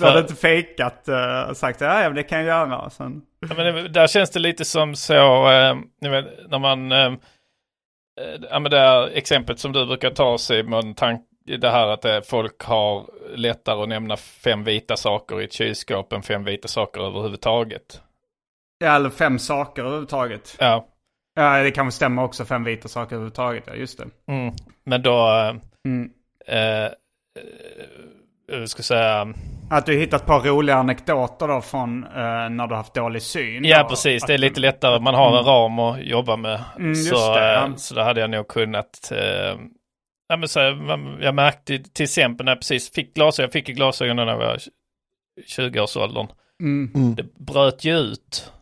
[0.00, 1.08] Du hade inte fejkat
[1.48, 2.90] och sagt, ja men det kan jag göra.
[2.90, 6.92] Sen, Ja, men det, där känns det lite som så, eh, ni vet, när man,
[6.92, 6.98] eh,
[8.20, 11.20] eh, ja men det här exemplet som du brukar ta Simon, tank,
[11.58, 16.12] det här att eh, folk har lättare att nämna fem vita saker i ett kylskåp
[16.12, 18.02] än fem vita saker överhuvudtaget.
[18.78, 20.56] ja, eller fem saker överhuvudtaget.
[20.58, 20.86] Ja,
[21.34, 23.64] Ja, det kanske stämmer också, fem vita saker överhuvudtaget.
[23.66, 24.32] Ja, just det.
[24.32, 24.54] mm.
[24.84, 26.10] men då, eh, Mm.
[26.46, 26.90] eh, eh,
[28.46, 29.34] jag ska säga,
[29.70, 33.64] Att du hittat ett par roliga anekdoter då från eh, när du haft dålig syn.
[33.64, 33.88] ja då.
[33.88, 36.64] precis, Att det är lite lättare, man har en ram att jobba med.
[36.76, 37.72] Mm, just så, det, eh, ja.
[37.76, 39.58] så då hade jag nog kunnat, eh,
[40.28, 40.60] ja, men så,
[41.20, 44.36] jag märkte till exempel när jag precis fick glasögon, jag fick ju glasögon när jag
[44.36, 44.58] var
[45.48, 46.26] 20-årsåldern.
[46.62, 46.92] Mm.
[46.94, 47.14] Mm.
[47.14, 48.52] Det bröt ju ut.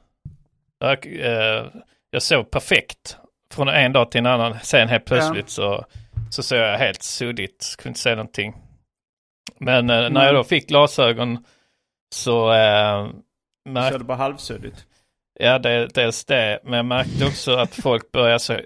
[0.78, 1.64] Jag, eh,
[2.10, 3.16] jag såg perfekt
[3.54, 4.56] från en dag till en annan.
[4.62, 5.84] Sen helt plötsligt så,
[6.30, 8.54] så såg jag helt suddigt, kunde inte se någonting.
[9.60, 11.44] Men eh, när jag då fick glasögon
[12.14, 14.86] så eh, Så är märkte det bara halvsuddigt.
[15.40, 16.60] Ja, det, dels det.
[16.64, 18.56] Men jag märkte också att folk började så,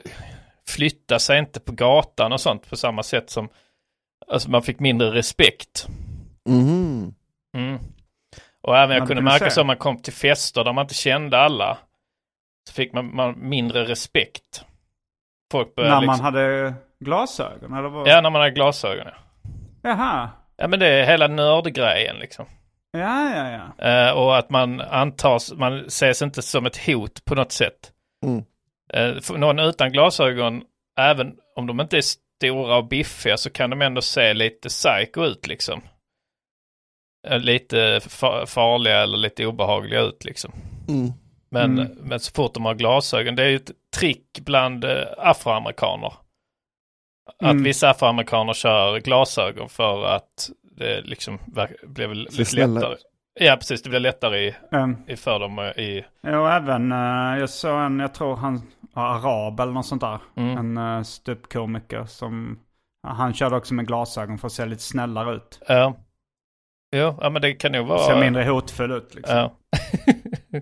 [0.68, 3.48] flytta sig inte på gatan och sånt på samma sätt som
[4.28, 5.87] alltså man fick mindre respekt.
[6.48, 7.14] Mhm.
[7.57, 7.78] Mm.
[8.61, 9.50] Och även jag kunde märka se.
[9.50, 11.78] så om man kom till fester där man inte kände alla.
[12.68, 14.64] Så fick man, man mindre respekt.
[15.52, 18.09] Folk började När liksom, man hade glasögon eller vad?
[18.09, 19.07] Ja, när man hade glasögon.
[19.07, 19.14] Ja.
[19.83, 20.31] Jaha.
[20.57, 22.47] Ja, men det är hela nördgrejen liksom.
[22.93, 23.88] Ja, ja, ja.
[24.09, 27.93] Eh, och att man antas, man ses inte som ett hot på något sätt.
[28.27, 28.45] Mm.
[28.93, 30.62] Eh, någon utan glasögon,
[31.01, 32.03] även om de inte är
[32.38, 35.83] stora och biffiga så kan de ändå se lite psycho ut liksom.
[37.29, 40.53] Eh, lite fa- farliga eller lite obehagliga ut liksom.
[40.88, 41.12] Mm.
[41.51, 41.93] Men, Mm.
[42.01, 45.05] men så fort de har glasögon, det är ju ett trick bland eh,
[47.38, 47.51] afroamerikaner.
[47.51, 47.64] Att Mm.
[47.64, 52.97] vissa afroamerikaner kör glasögon för att det liksom Ser lite snälla lättare.
[53.40, 53.83] Ja, precis.
[53.83, 56.05] Det blir lättare i, Um, i för dem eh, i...
[56.23, 58.62] jo, även, eh, jag såg en, jag tror han
[58.95, 60.18] var arab eller något sånt där.
[60.37, 60.57] Mm.
[60.59, 62.59] En uh, ståuppkomiker som,
[63.03, 65.61] ja, han körde också med glasögon för att se lite snällare ut.
[65.68, 65.97] Ja.
[66.97, 67.99] Jo, ja men det kan nog vara...
[67.99, 69.37] Se mindre hotfull ut liksom.
[69.37, 69.53] Ja.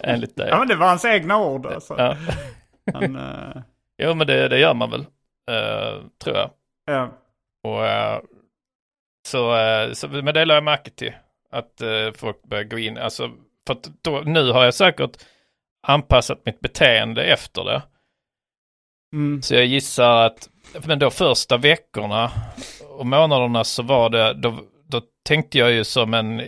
[0.00, 0.48] Enligt dig.
[0.48, 1.94] Ja men det var hans egna ord alltså.
[1.98, 2.16] Ja.
[2.92, 3.62] Han, eh,
[4.02, 5.06] Jo, men det, det gör man väl.
[5.48, 6.50] Eh, tror jag.
[6.86, 7.10] ja.
[7.62, 8.20] Och, eh,
[9.28, 11.12] så, eh, så, men det lade jag märke till.
[11.50, 11.82] Att
[12.16, 12.98] folk börjar gå in.
[12.98, 13.30] Alltså,
[13.66, 15.24] för att då, nu har jag säkert
[15.86, 17.82] anpassat mitt beteende efter det.
[19.12, 19.42] Mm.
[19.42, 20.48] Så jag gissar att,
[20.86, 22.30] men då första veckorna
[22.88, 26.42] och månaderna så var det, då, då tänkte jag ju som en,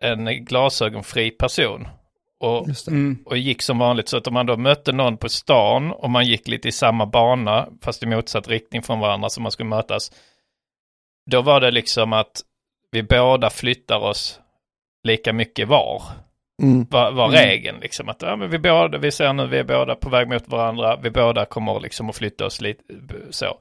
[0.00, 1.88] en glasögonfri person.
[2.44, 2.88] Och.
[2.88, 3.18] Mm.
[3.26, 4.08] och gick som vanligt.
[4.08, 7.06] Så att om man då mötte någon på stan och man gick lite i samma
[7.06, 10.12] bana, fast i motsatt riktning från varandra som man skulle mötas.
[11.30, 12.40] Då var det liksom att
[12.90, 14.40] vi båda flyttar oss
[15.04, 16.02] lika mycket var.
[16.62, 16.86] Mm.
[16.90, 17.40] Var, var Mm.
[17.40, 18.08] regeln liksom.
[18.08, 20.96] Att ja, men vi, båda, vi ser nu, vi är båda på väg mot varandra.
[20.96, 22.82] Vi båda kommer liksom att flytta oss lite
[23.30, 23.58] så.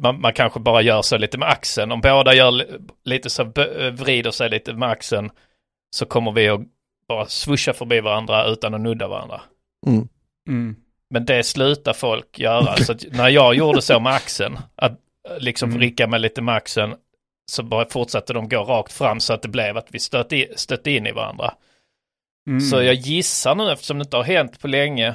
[0.00, 1.92] Man, man kanske bara gör så lite med axeln.
[1.92, 3.44] Om båda gör li- lite så,
[3.92, 5.30] vrider sig lite med axeln.
[5.90, 6.60] Så kommer vi att
[7.16, 9.40] bara swisha förbi varandra utan att nudda varandra.
[9.86, 10.08] Mm.
[10.48, 10.76] Mm.
[11.10, 12.76] Men det slutar folk göra.
[12.76, 15.78] Så när jag gjorde så med axeln, att eh, liksom Mm.
[15.78, 16.94] vricka med lite med axeln,
[17.50, 20.52] så bara fortsatte de gå rakt fram så att det blev att vi stötte, i,
[20.56, 21.54] stötte in i varandra.
[22.48, 22.60] Mm.
[22.60, 25.14] Så jag gissar nu, eftersom det inte har hänt på länge,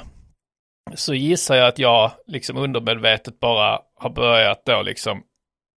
[0.94, 5.22] så gissar jag att jag liksom undermedvetet bara har börjat då liksom,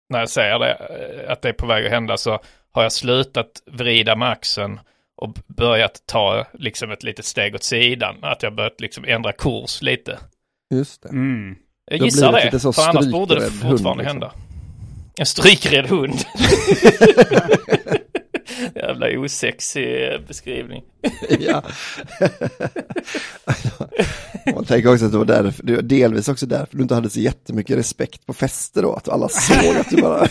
[0.09, 2.39] när jag säger det, eh, att det är på väg att hända, så
[2.73, 4.81] har jag slutat vrida med axeln
[5.21, 8.17] och börjat ta liksom ett litet steg åt sidan.
[8.23, 10.19] Att jag börjat liksom ändra kurs lite.
[10.75, 11.09] Just det.
[11.09, 11.57] Mm.
[11.91, 14.21] Jag Då gissar blir det det, för annars borde det strykrädd hund, fortfarande liksom.
[14.21, 14.33] hända.
[15.17, 16.15] En strykrädd hund.
[18.75, 20.83] Jävla osexig beskrivning.
[21.39, 21.63] ja.
[24.55, 27.11] Man tänker också att det var därför, det var delvis också därför du inte hade
[27.11, 30.29] så jättemycket respekt på fester då, att alla såg att du bara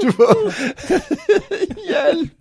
[0.06, 0.34] Du bara,
[1.88, 2.32] Hjälp!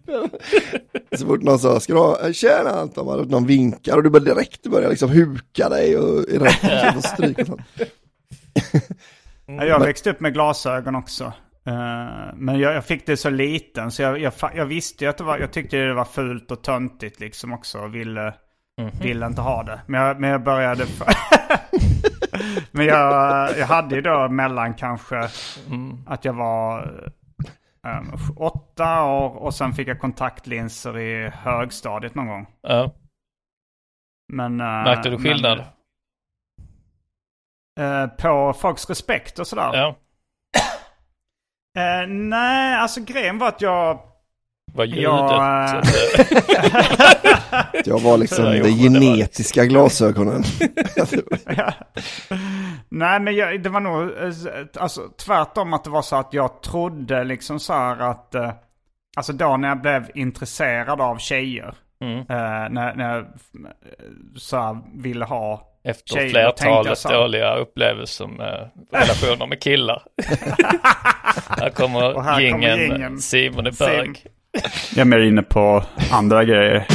[1.18, 4.20] Så fort någon sa, ska du ha, tjena Anton, bara någon vinkar och du bara
[4.24, 6.46] direkt börjar liksom huka dig och för
[6.88, 7.62] att få stryk och sånt.
[9.46, 11.24] Ja, Jag växte upp med glasögon också.
[11.66, 15.18] Eh, men jag, jag fick det så liten så jag, jag, jag visste ju att
[15.18, 18.34] det var, jag tyckte det var fult och töntigt liksom också och ville,
[19.02, 19.80] ville inte ha det.
[19.88, 20.84] Men jag, men jag började...
[20.84, 21.16] f-
[22.72, 25.30] men jag, jag hade ju då mellan kanske
[26.08, 26.92] att jag var
[27.86, 28.02] eh,
[28.36, 32.48] åtta år och sen fick jag kontaktlinser i högstadiet någon gång.
[32.62, 32.96] Ja.
[34.34, 35.64] Men, eh, Märkte du skillnad?
[37.76, 39.72] Men, eh, på folks respekt och sådär?
[39.74, 39.96] Ja.
[41.78, 44.09] Eh, nej, alltså grejen var att jag...
[44.74, 45.04] Var ljudet?
[45.04, 45.82] Ja, eh,
[47.86, 50.40] Jag var liksom de det genetiska glasögonen.
[52.90, 54.34] nej, men jag, det var nog eh,
[54.78, 58.36] alltså, tvärtom att det var så att jag trodde liksom så här att...
[58.36, 58.52] Eh,
[59.18, 61.74] alltså då när jag blev intresserad av tjejer.
[62.02, 62.24] Mm.
[62.74, 63.26] När, när jag
[64.36, 66.30] så här, ville ha Efter tjejer.
[66.30, 70.04] flertalet dåliga upplevelser med relationer med killar.
[71.60, 73.20] här kommer här gingen.
[73.20, 74.14] Simon i Berg.
[74.96, 76.86] Jag är mer inne på andra grejer.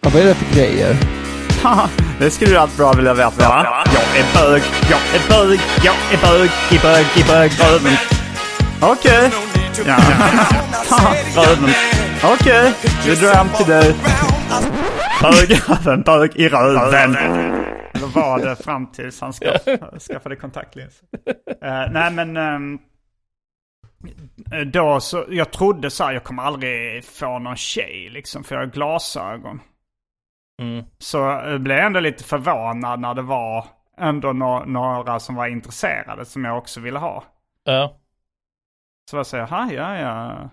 [0.00, 0.96] Ja, vad är det för grejer?
[2.18, 3.84] Det skulle du allt bra vilja veta va?
[3.94, 7.96] Jag är bög, jag är bög, jag är bög, i bög, i bög, röven.
[8.80, 9.30] Okej.
[9.86, 9.96] Ja.
[11.42, 11.70] röven.
[12.24, 12.72] Okej,
[13.06, 13.94] vi drar hem till dig.
[15.22, 17.16] Bög, röven, bög i röven.
[17.94, 19.62] Eller var det fram tills han skaff,
[20.08, 21.04] skaffade kontaktlinser.
[21.64, 22.78] Eh, nej men ehm,
[24.66, 28.62] då så, jag trodde så här, jag kommer aldrig få någon tjej liksom för jag
[28.62, 29.60] har glasögon.
[30.62, 30.84] Mm.
[30.98, 33.64] Så jag blev ändå lite förvånad när det var
[33.98, 37.24] ändå nå- några som var intresserade som jag också ville ha.
[37.64, 37.96] Ja.
[39.10, 40.50] Så jag säger, jaha, ja, ja.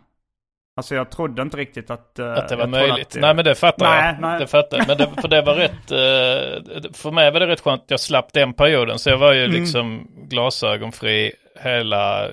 [0.77, 2.19] Alltså jag trodde inte riktigt att...
[2.19, 3.07] eh, Att det var möjligt.
[3.15, 4.21] att Nej men det fattar Nej, jag.
[4.21, 4.39] nej.
[4.39, 4.87] Det fattar jag.
[4.87, 7.99] Men det, för det var rätt, eh, för mig var det rätt skönt att jag
[7.99, 8.99] slapp den perioden.
[8.99, 9.55] Så jag var ju Mm.
[9.61, 11.31] liksom glasögonfri
[11.61, 12.27] hela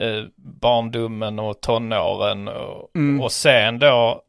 [0.00, 2.48] eh, barndomen och tonåren.
[2.48, 3.20] Och, Mm.
[3.20, 4.22] och sen då,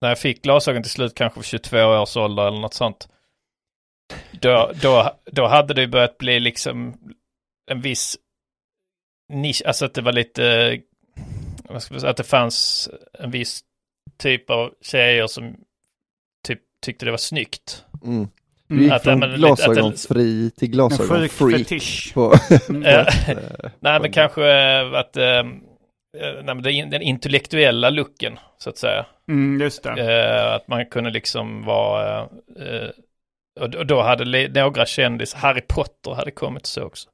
[0.00, 3.08] när jag fick glasögon till slut, kanske vid 22 års ålder eller något sånt.
[4.32, 6.94] Då, då, då hade det börjat bli liksom
[7.70, 8.18] en viss
[9.28, 10.80] nisch, alltså att det var lite,
[11.80, 13.60] säga, att det fanns en viss
[14.16, 15.56] typ av tjejer som
[16.46, 17.84] typ tyckte det var snyggt.
[18.04, 18.28] Mm.
[18.68, 21.30] Du gick Att- från men lite- glasögonfri till glasögonfreak.
[21.60, 22.12] fetisch.
[22.14, 22.32] På,
[22.84, 23.06] Eh,
[23.80, 25.42] nej men kanske eh, att, eh,
[26.44, 29.06] nej, men den intellektuella looken så att säga.
[29.28, 30.54] Mm, just det.
[30.54, 32.28] Att man kunde liksom vara,
[33.60, 37.08] och då- hade några kändis, Harry Potter hade kommit så också.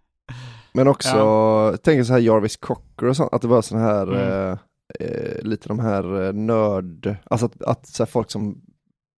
[0.72, 4.58] Men också, tänk så här Jarvis Cocker och sånt, att det var sån här, Mm.
[5.00, 8.60] eh, lite de här nörd, alltså att, att så här, folk som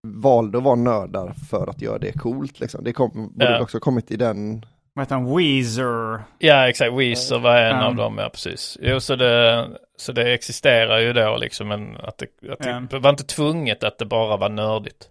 [0.07, 2.85] valde att vara nördar för att göra det coolt liksom.
[2.85, 3.61] Det kom, borde Ja.
[3.63, 5.37] också kommit i den, Vad heter han?
[5.37, 6.21] Weezer.
[6.39, 7.87] Ja exakt, Weezer var en Ja.
[7.87, 8.79] av dem, ja precis.
[8.81, 12.99] Jo så det, så det existerar ju då liksom en, att det, att det Ja.
[12.99, 15.11] var inte tvunget att det bara var nördigt.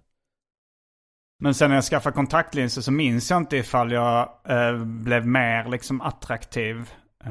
[1.42, 5.70] Men sen när jag skaffade kontaktlinser så minns jag inte ifall jag eh, blev mer
[5.70, 6.90] liksom attraktiv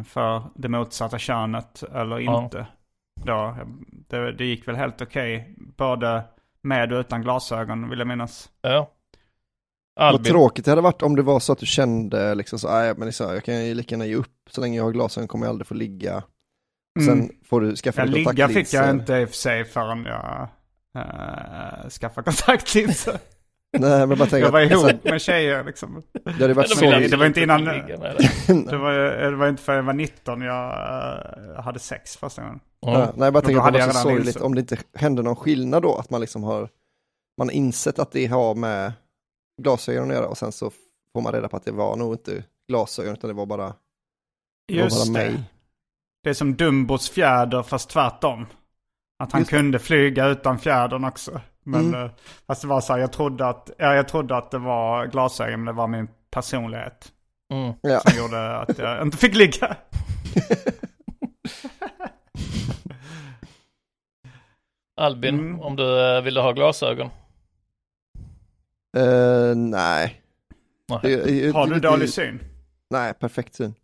[0.08, 2.42] för det motsatta könet eller Ja.
[2.44, 2.66] inte.
[3.26, 3.56] Då,
[4.08, 5.54] det, det gick väl helt okej.
[5.76, 6.22] Både
[6.68, 8.48] med och utan glasögon vill jag minnas.
[8.62, 8.90] Ja.
[9.96, 12.68] vad Albin, tråkigt det hade varit om det var så att du kände liksom så,
[12.70, 15.28] nej men liksom, jag kan ju lika gärna ge upp, så länge jag har glasögon
[15.28, 16.22] kommer jag aldrig få ligga.
[17.04, 17.30] Sen Mm.
[17.44, 18.82] får du skaffa Ja, dig ligga fick kontaktlinser.
[18.82, 20.48] jag inte i och för sig förrän jag
[20.96, 23.18] uh, skaffade kontaktlinser.
[23.78, 26.02] Nej men bara tänk Jag var att, ihop alltså, med tjejer liksom.
[26.24, 27.82] det hade varit Ja, så, de ville det var inte innan- det.
[28.70, 28.92] Det var,
[29.30, 30.70] det var inte förrän jag var 19 jag
[31.56, 32.60] eh, hade sex första gången.
[32.80, 33.08] Ja, Mm.
[33.16, 35.82] nej, jag bara tänker att det var så sorgligt om det inte hände någon skillnad
[35.82, 36.68] då, att man liksom har,
[37.38, 38.92] man har insett att det har med
[39.62, 40.70] glasögon att göra och sen så
[41.12, 43.74] får man reda på att det var nog inte glasögon utan det var bara,
[44.68, 45.30] det var Just bara det.
[45.30, 45.42] mig.
[46.24, 48.46] Det är som Dumbos fjäder fast tvärtom.
[49.18, 49.56] Att han Just det.
[49.56, 51.40] kunde flyga utan fjädern också.
[51.68, 52.04] Men Mm.
[52.04, 52.10] eh,
[52.46, 55.64] fast det var så här, jag trodde att, ja, jag trodde att det var glasögon
[55.64, 57.12] men det var min personlighet.
[57.52, 57.72] Mm.
[57.82, 58.00] Ja.
[58.00, 59.76] Som gjorde att jag inte fick ligga.
[64.96, 65.60] Albin, Mm.
[65.60, 67.10] om du eh, ville ha glasögon.
[68.96, 70.22] Eh, nej.
[70.90, 72.40] Har du dålig syn?
[72.90, 73.74] Nej, perfekt syn.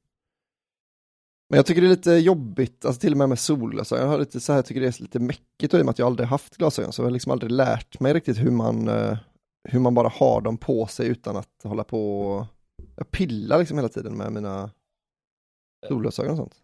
[1.55, 4.05] Men jag tycker det är lite jobbigt, alltså till och med med solglasögon.
[4.05, 5.91] Jag har lite så här, jag tycker det är lite mäckigt och i och med
[5.91, 8.89] att jag aldrig haft glasögon så jag har liksom aldrig lärt mig riktigt hur man,
[8.89, 9.17] eh,
[9.69, 12.47] hur man bara har dem på sig utan att hålla på och
[12.97, 14.71] jag pillar liksom hela tiden med mina
[15.89, 16.55] solglasögon och sånt.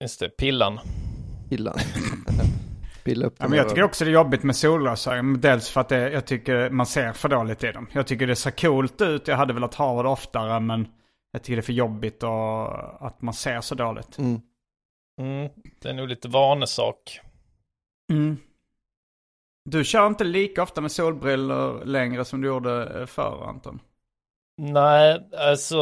[0.00, 0.80] Just det, pillan.
[1.50, 1.74] Illa.
[3.04, 5.40] Pilla upp Ja, men jag tycker också det är jobbigt med solglasögon.
[5.40, 7.86] Dels för att det, jag tycker man ser för dåligt i dem.
[7.92, 9.28] Jag tycker det ser coolt ut.
[9.28, 10.88] Jag hade velat ha det oftare men
[11.32, 14.18] jag tycker det är för jobbigt och, att man ser så dåligt.
[14.18, 14.40] Mm.
[15.20, 15.50] Mm,
[15.80, 17.20] det är nog lite vanesak.
[18.12, 18.36] Mm.
[19.64, 23.80] Du kör inte lika ofta med solbrillor längre som du gjorde eh, förr Anton?
[24.56, 25.78] Nej, alltså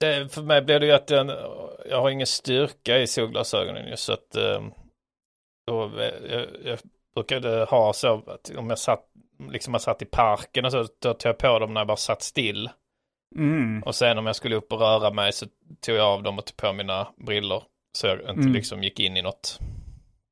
[0.00, 1.30] det, för mig blir det ju att jag,
[1.88, 4.62] jag har ingen styrka i solglasögonen ju så att eh,
[5.66, 6.78] då, eh, jag, jag
[7.14, 9.04] brukade ha så att om jag satt,
[9.50, 11.96] liksom jag satt i parken och så, då tog jag på dem när jag bara
[11.96, 12.70] satt still.
[13.36, 13.82] Mm.
[13.82, 15.46] Och sen om jag skulle upp och röra mig så
[15.80, 17.62] tog jag av dem och tog på mina brillor.
[17.92, 18.52] Så jag inte Mm.
[18.52, 19.58] liksom gick in i något.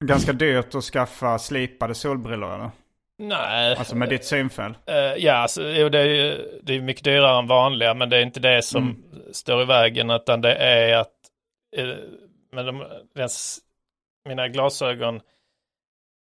[0.05, 2.71] Ganska dyrt att skaffa slipade solbrillor eller?
[3.19, 3.77] Nej.
[3.77, 4.75] Alltså med ditt synfel.
[4.87, 8.23] Eh, ja, alltså, det är ju det är mycket dyrare än vanliga, men det är
[8.23, 9.33] inte det som Mm.
[9.33, 11.13] står i vägen, utan det är att
[11.77, 11.89] eh,
[12.53, 12.79] men de,
[13.15, 13.59] den, s-
[14.29, 15.21] mina glasögon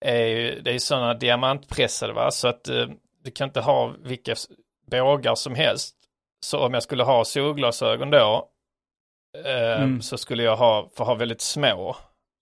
[0.05, 2.31] är ju, det är ju sådana diamantpressade, va?
[2.31, 2.87] så att eh,
[3.23, 4.35] du kan inte ha vilka
[4.91, 5.95] bågar som helst.
[6.45, 8.49] Så om jag skulle ha solglasögon då,
[9.45, 10.01] eh, Mm.
[10.01, 11.95] så skulle jag ha, få ha väldigt små,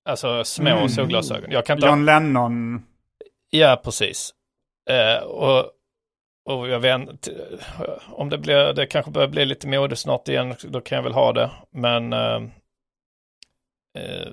[0.10, 0.90] alltså små Mm.
[0.90, 1.52] solglasögon.
[1.52, 2.86] Jag kan inte ha John Lennon.
[3.50, 4.34] Ja, precis.
[4.90, 5.72] Eh, och,
[6.50, 7.28] och jag vet
[8.12, 11.14] om det blir, det kanske börjar bli lite mode snart igen, då kan jag väl
[11.14, 11.52] ha det.
[11.72, 12.42] Men, eh,
[13.98, 14.28] eh,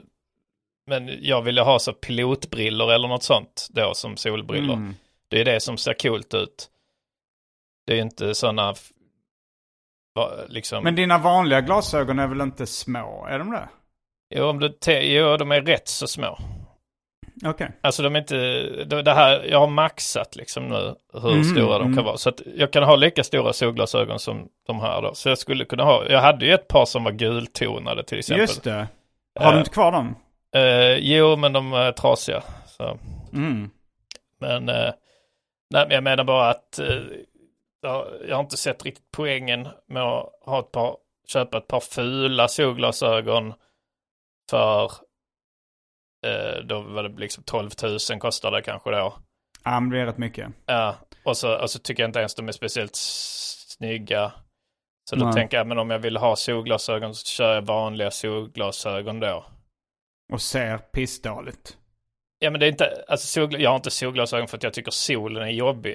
[0.87, 4.75] men jag ville ha så pilotbrillor eller något sånt då som solbrillor.
[4.75, 4.95] Mm.
[5.29, 6.71] Det är det som ser coolt ut.
[7.87, 8.75] Det är inte sådana,
[10.49, 13.27] liksom, Men dina vanliga glasögon är väl inte små?
[13.31, 13.69] Är de det?
[14.35, 16.39] jo, om du jo, de är rätt så små.
[17.45, 17.71] Okej.
[17.81, 18.37] Alltså de är inte,
[19.03, 21.97] det här, jag har maxat liksom nu hur Mm, stora de mm.
[21.97, 22.17] kan vara.
[22.17, 25.15] Så att jag kan ha lika stora solglasögon som de här då.
[25.15, 28.41] Så jag skulle kunna ha, jag hade ju ett par som var gultonade till exempel.
[28.41, 28.89] Just det.
[29.41, 30.17] Har du Eh, inte kvar dem?
[30.57, 32.43] Eh, jo, men de är trasiga.
[32.67, 32.99] Så.
[33.33, 33.71] Mm.
[34.41, 34.75] Men, eh,
[35.71, 36.79] nej, men jag menar bara att
[37.85, 42.49] jag, har inte sett riktigt poängen med att ha ett par, köpa ett par fula
[42.49, 43.55] solglasögon
[44.51, 44.85] för
[46.27, 47.71] eh, då var det liksom 12
[48.11, 49.15] 000 kostade det kanske då.
[49.65, 50.49] Ja, men det är rätt mycket.
[50.67, 54.33] Ja, och så, och så tycker jag inte ens de är speciellt snygga.
[55.11, 55.35] Så då Nej.
[55.35, 59.45] tänker jag, men om jag vill ha solglasögon så kör jag vanliga solglasögon då.
[60.33, 61.77] Och ser pissdåligt.
[62.39, 64.91] Ja, men det är inte, alltså solgla, jag har inte solglasögon för att jag tycker
[64.91, 65.95] solen är jobbig.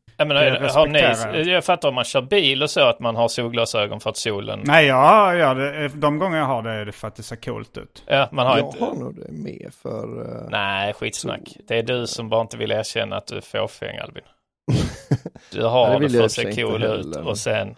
[0.17, 1.65] Jag, menar, Det har ni, jag.
[1.65, 4.61] fattar om man kör bil och så att man har solglasögon för att solen...
[4.65, 5.87] Nej, jag gör det.
[5.87, 8.03] De gånger jag har det är det för att det ser coolt ut.
[8.07, 8.83] Ja, man har Jag inte...
[8.83, 10.21] har nog det med för...
[10.43, 11.57] eh, Nej, skitsnack.
[11.67, 14.23] Det är du som bara inte vill erkänna att du är fåfäng, Albin.
[15.51, 17.75] Du Ja, har det det, för att se cool ut och sen,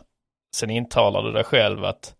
[0.55, 2.13] sen intalar du dig själv att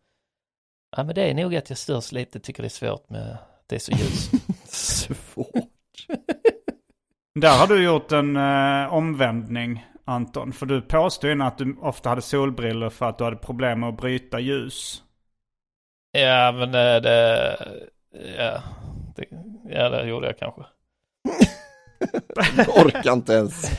[0.97, 3.38] ja, men det är nog att jag störs lite, tycker det är svårt med
[3.68, 4.32] det är så ljust.
[4.68, 6.07] Svårt.
[7.39, 10.54] Där har du gjort en eh, omvändning Anton.
[10.54, 13.89] För du påstod innan att du ofta hade solbrillor för att du hade problem med
[13.89, 15.04] att bryta ljus.
[16.12, 17.58] ja, men det, det,
[18.38, 18.62] ja,
[19.16, 19.26] det,
[19.70, 20.62] ja, det gjorde jag kanske.
[22.58, 23.70] Jag orkar inte ens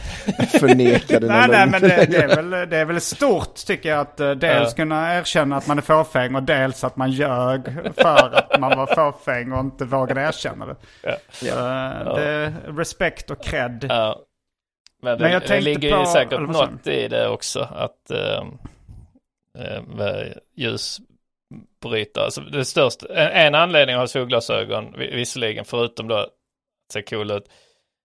[0.61, 4.01] förneka dina Nej, nej, men det, det, är väl, det är väl stort tycker jag
[4.01, 4.77] att eh, dels Ja.
[4.77, 7.65] kunna erkänna att man är fåfäng och dels att man ljög
[7.97, 10.77] för att man var fåfäng och inte vågade erkänna det.
[11.03, 11.11] Ja.
[11.49, 13.87] Eh, det är respekt och cred.
[13.89, 14.21] Ja.
[15.05, 17.61] Men det, Men jag det tänkte ligger ju på- säkert något i det också.
[17.61, 18.45] Att äh,
[19.87, 22.25] med ljusbrytare.
[22.25, 26.31] Alltså det största, en, anledning att ha solglasögon, vi- visserligen förutom då att
[26.93, 27.49] se cool ut,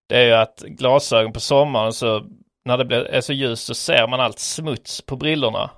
[0.10, 2.24] Det är ju att glasögon på sommaren så
[2.66, 5.70] när det blir, är så ljust så ser man allt smuts på brillorna.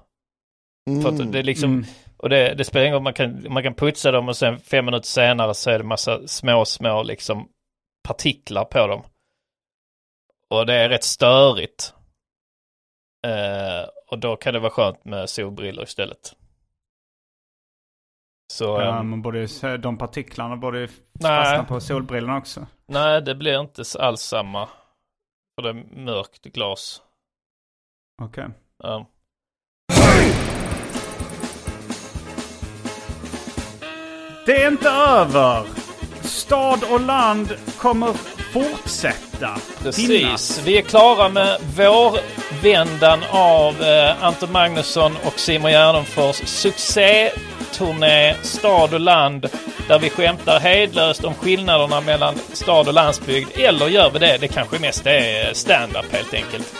[1.05, 1.85] Att det är liksom, Mm.
[2.17, 4.85] och det, det spelar ingen roll, man kan, man kan putsa dem och sen fem
[4.85, 7.47] minuter senare så är det massa små, små liksom
[8.07, 9.01] partiklar på dem.
[10.51, 11.93] Och det är rätt störigt.
[13.27, 16.33] Eh, och då kan det vara skönt med solbrillor istället.
[18.53, 20.87] Så Ja, borde, ju se- de partiklarna borde ju
[21.21, 22.67] fastna på solbrillorna också.
[22.85, 24.69] nej, det blir inte alls samma.
[25.55, 27.01] För det är mörkt glas.
[28.21, 28.47] Okej.
[28.77, 29.05] Ja.
[34.45, 35.65] Det är inte över.
[36.21, 37.47] Stad och land
[37.79, 38.09] kommer
[38.53, 39.49] fortsätta
[39.83, 40.07] Precis.
[40.07, 40.61] finnas.
[40.65, 48.99] Vi är klara med vårvändan av eh, Anton Magnusson och Simon Gärdenfors succéturné Stad och
[48.99, 49.47] land
[49.87, 53.49] där vi skämtar hejdlöst om skillnaderna mellan stad och landsbygd.
[53.59, 54.37] Eller gör vi det?
[54.41, 56.73] Det kanske mest är stand-up helt enkelt.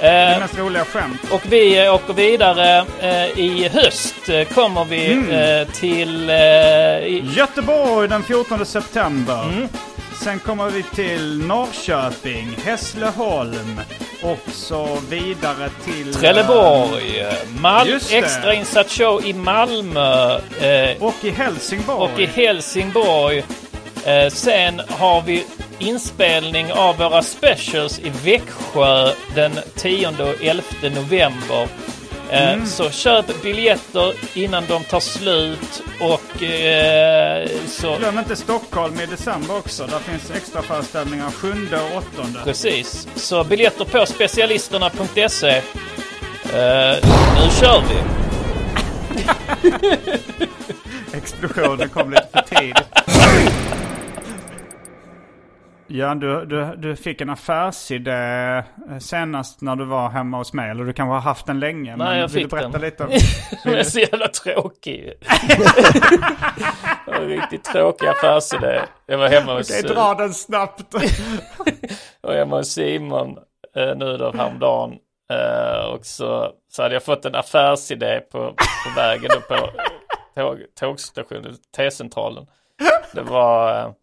[0.00, 1.20] Det är Eh, mest roliga skämt.
[1.30, 2.84] och vi åker vidare.
[3.00, 5.66] Eh, I höst eh, kommer vi Mm.
[5.72, 6.30] till...
[6.30, 9.42] I, Göteborg den 14 september.
[9.42, 9.68] Mm.
[10.22, 13.80] Sen kommer vi till Norrköping, Hässleholm
[14.22, 16.14] och så vidare till...
[16.14, 18.16] Trelleborg, eh, Mal- Just det.
[18.16, 22.12] extrainsatt show i Malmö eh, Och i Helsingborg.
[22.14, 23.44] och i Helsingborg.
[24.04, 25.44] Eh, sen har vi
[25.78, 31.68] inspelning av våra specials i Växjö den 10 och 11 november.
[32.30, 32.66] Eh, Mm.
[32.66, 37.96] Så köp biljetter innan de tar slut och eh, så...
[37.96, 39.86] Glöm inte Stockholm i december också.
[39.86, 42.28] Där finns extra föreställningar 7 och 8.
[42.44, 43.08] Precis.
[43.14, 45.48] Så biljetter på specialisterna.se.
[45.48, 46.96] Eh,
[47.34, 47.96] nu kör vi!
[51.16, 52.76] Explosionen kom lite för tidigt.
[55.88, 58.12] Ja, du, du, du fick en affärsidé
[58.90, 60.70] eh, senast när du var hemma hos mig.
[60.70, 61.96] Eller du kanske har haft den länge.
[61.96, 62.80] Nej, jag vill fick du berätta den.
[62.80, 63.10] lite om...
[63.64, 65.12] Den är så jävla tråkig.
[67.06, 68.80] En riktigt tråkig affärsidé.
[69.06, 70.94] Jag var hemma hos, Okej, dra den snabbt.
[72.22, 73.38] jag var hemma hos Simon
[73.76, 74.96] eh, nu då häromdagen.
[75.32, 79.70] Eh, och så, så hade jag fått en affärsidé på, på vägen upp på
[80.34, 82.46] tåg, tågstationen, T-centralen.
[83.12, 83.94] Det var,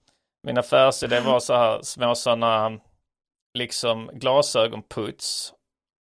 [0.43, 2.79] min affärsidé var så här små sådana
[3.53, 5.53] liksom glasögonputs.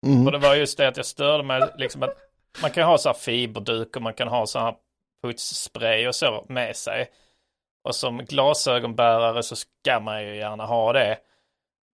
[0.05, 0.25] Mm.
[0.25, 2.17] Och det var just det att jag störde mig liksom att
[2.61, 4.75] man kan ha så här fiberduk och man kan ha så här
[5.23, 7.09] putsspray och så med sig.
[7.83, 11.19] Och som glasögonbärare så ska man ju gärna ha det.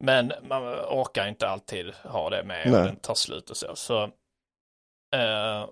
[0.04, 3.76] Men man orkar inte alltid ha det med och den tar slut och så.
[3.76, 4.04] så
[5.16, 5.70] eh,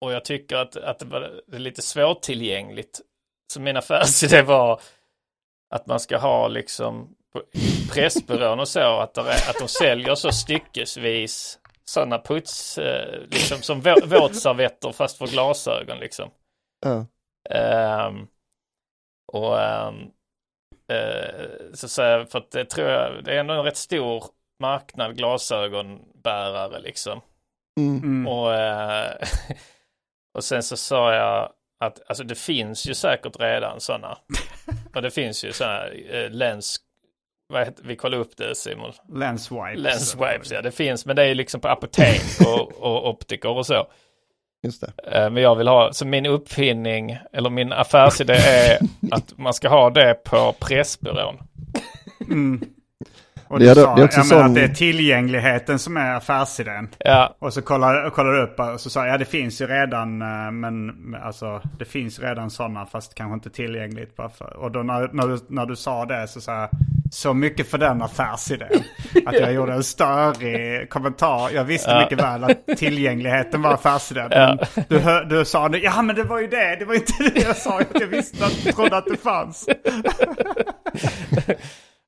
[0.00, 3.00] och jag tycker att, att det var lite svårtillgängligt.
[3.52, 4.80] Så min affärsidé var
[5.72, 7.42] att man ska ha liksom på
[7.92, 13.82] Pressbyrån och så, att, är, att de säljer så styckesvis sådana puts, eh, liksom som
[13.82, 16.30] vå- våtservetter fast för glasögon liksom.
[16.80, 17.06] Ja.
[17.50, 18.26] Ehm,
[19.32, 19.94] och ehm,
[20.88, 24.24] eh, så säger jag, för att det tror jag, det är ändå en rätt stor
[24.60, 27.20] marknad glasögonbärare liksom.
[27.80, 28.26] Mm.
[28.28, 29.14] Och, eh,
[30.34, 31.52] och sen så sa jag
[31.82, 34.18] att alltså det finns ju säkert redan sådana.
[34.94, 36.76] Och det finns ju sådana eh, lens,
[37.48, 38.92] vad heter, vi kollar upp det Simon.
[39.14, 39.78] Lens wipes.
[39.78, 43.48] Lens wipes, ja det finns men det är ju liksom på apotek och, och optiker
[43.48, 43.86] och så.
[44.64, 44.92] Just det.
[45.12, 48.78] Eh, Men jag vill ha, så min uppfinning, eller min affärsidé är
[49.10, 51.38] att man ska ha det på Pressbyrån.
[53.52, 55.96] Och Det du sa det är också jag menar, sån- att det är tillgängligheten som
[55.96, 56.88] är affärsidén.
[56.98, 59.66] Ja, Och så kollar, kollar du upp och så sa jag, ja det finns ju
[59.66, 60.92] redan, eh, men
[61.22, 64.16] alltså det finns redan sådana fast kanske inte tillgängligt.
[64.16, 66.68] Bara för, och då när, när, du, när du sa det så sa jag,
[67.12, 68.68] så mycket för den affärsidén.
[69.26, 71.50] Att jag gjorde en störig kommentar.
[71.54, 74.28] Jag visste mycket väl att tillgängligheten var affärsidén.
[74.30, 77.12] Men du, hör, du sa, det, ja men det var ju det, det var inte
[77.34, 77.80] det jag sa.
[77.80, 79.68] Att jag visste att, trodde att det fanns.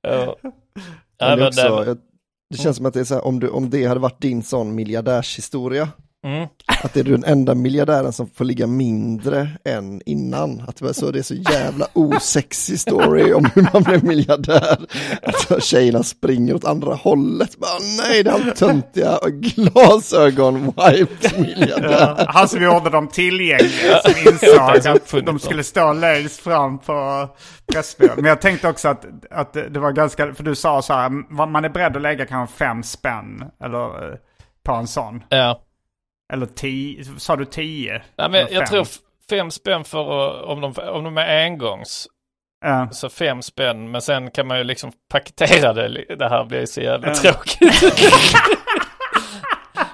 [0.03, 0.37] ja.
[1.25, 1.97] Är men också,
[2.51, 4.43] det känns som att det är så här, om, du, om det hade varit din
[4.43, 5.89] sån miljardärshistoria,
[6.25, 6.49] Mm.
[6.83, 10.65] att det är du den enda miljardären som får ligga mindre än innan.
[10.69, 14.77] Att det, var så, det är så jävla osexig story om hur man blev miljardär.
[15.23, 17.59] Att tjejerna springer åt andra hållet.
[17.59, 22.15] Bara, nej, det är allt töntiga glasögon wipes miljardär.
[22.19, 27.29] Ja, han som gjorde dem tillgängliga som insåg att de skulle stå längst fram på
[27.73, 28.15] Pressbyrån.
[28.17, 31.09] Men jag tänkte också att, att det var ganska, för du sa så här,
[31.47, 34.19] man är beredd att lägga kanske fem spänn eller, eh,
[34.65, 35.23] på en sån.
[35.29, 35.61] ja.
[36.33, 38.03] Eller tio, sa du tio?
[38.19, 38.87] Nej, men jag tror
[39.31, 42.09] fem spänn för om de, om de är engångs.
[42.65, 42.89] Ja.
[42.91, 46.17] Så fem spänn, men sen kan man ju liksom paketera det.
[46.19, 47.81] Det här blir så jävla tråkigt.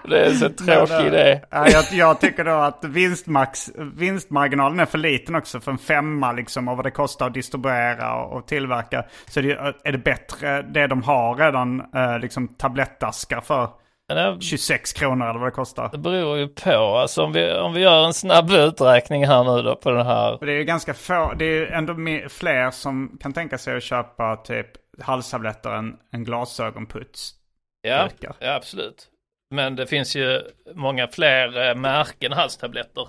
[0.08, 1.40] det är så tråkig idé.
[1.50, 5.60] Ja, jag, jag tycker då att vinstmax, vinstmarginalen är för liten också.
[5.60, 9.04] För en femma liksom av vad det kostar att distribuera och, och tillverka.
[9.26, 9.52] Så det,
[9.84, 13.70] är det bättre det de har redan, eh, liksom tablettaskar för Men
[14.14, 15.88] det, 26 kronor eller vad det kostar.
[15.92, 16.70] det beror ju på.
[16.70, 20.38] Alltså om vi, om vi gör en snabb uträkning här nu då på den här.
[20.40, 23.76] Det är ju ganska få, det är ju ändå mer, fler som kan tänka sig
[23.76, 24.66] att köpa typ
[25.02, 27.34] halstabletter än, än glasögonputs.
[27.82, 29.06] Ja, ja, absolut.
[29.54, 30.40] Men det finns ju
[30.74, 33.08] många fler eh, märken halstabletter.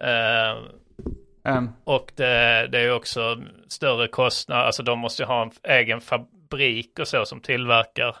[0.00, 0.56] Eh,
[1.48, 6.00] Um, och det, det är också större kostnad, alltså de måste ju ha en egen
[6.00, 8.16] fabrik och så som tillverkar.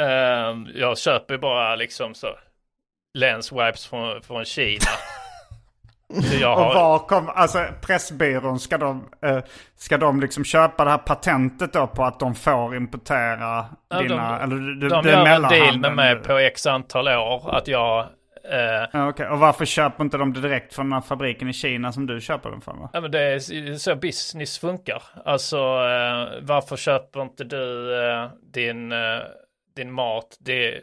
[0.00, 2.26] Eh, jag köper bara liksom så
[3.14, 4.84] lens wipes från, från Kina.
[6.40, 9.38] Jag och har, var kom, alltså Pressbyrån, ska de, eh,
[9.76, 14.38] ska de liksom köpa det här patentet då på att de får importera Ja, dina,
[14.38, 17.68] de- eller det, de det gör en deal med mig på x antal år att
[17.68, 18.00] jag
[18.52, 19.28] eh, Ja, okej.
[19.28, 22.20] Och varför köper inte de det direkt från den här fabriken i Kina som du
[22.20, 22.80] köper den från?
[22.80, 22.90] Va?
[22.92, 25.02] Ja men det är så business funkar.
[25.24, 28.98] Alltså eh, varför köper inte du eh, din, eh,
[29.74, 30.36] din mat?
[30.40, 30.80] Det,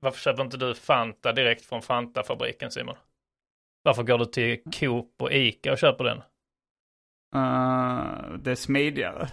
[0.00, 2.96] varför köper inte du Fanta direkt från Fanta-fabriken Simon?
[3.82, 6.18] Varför går du till Coop och Ica och köper den?
[7.34, 9.28] Eh, det är smidigare.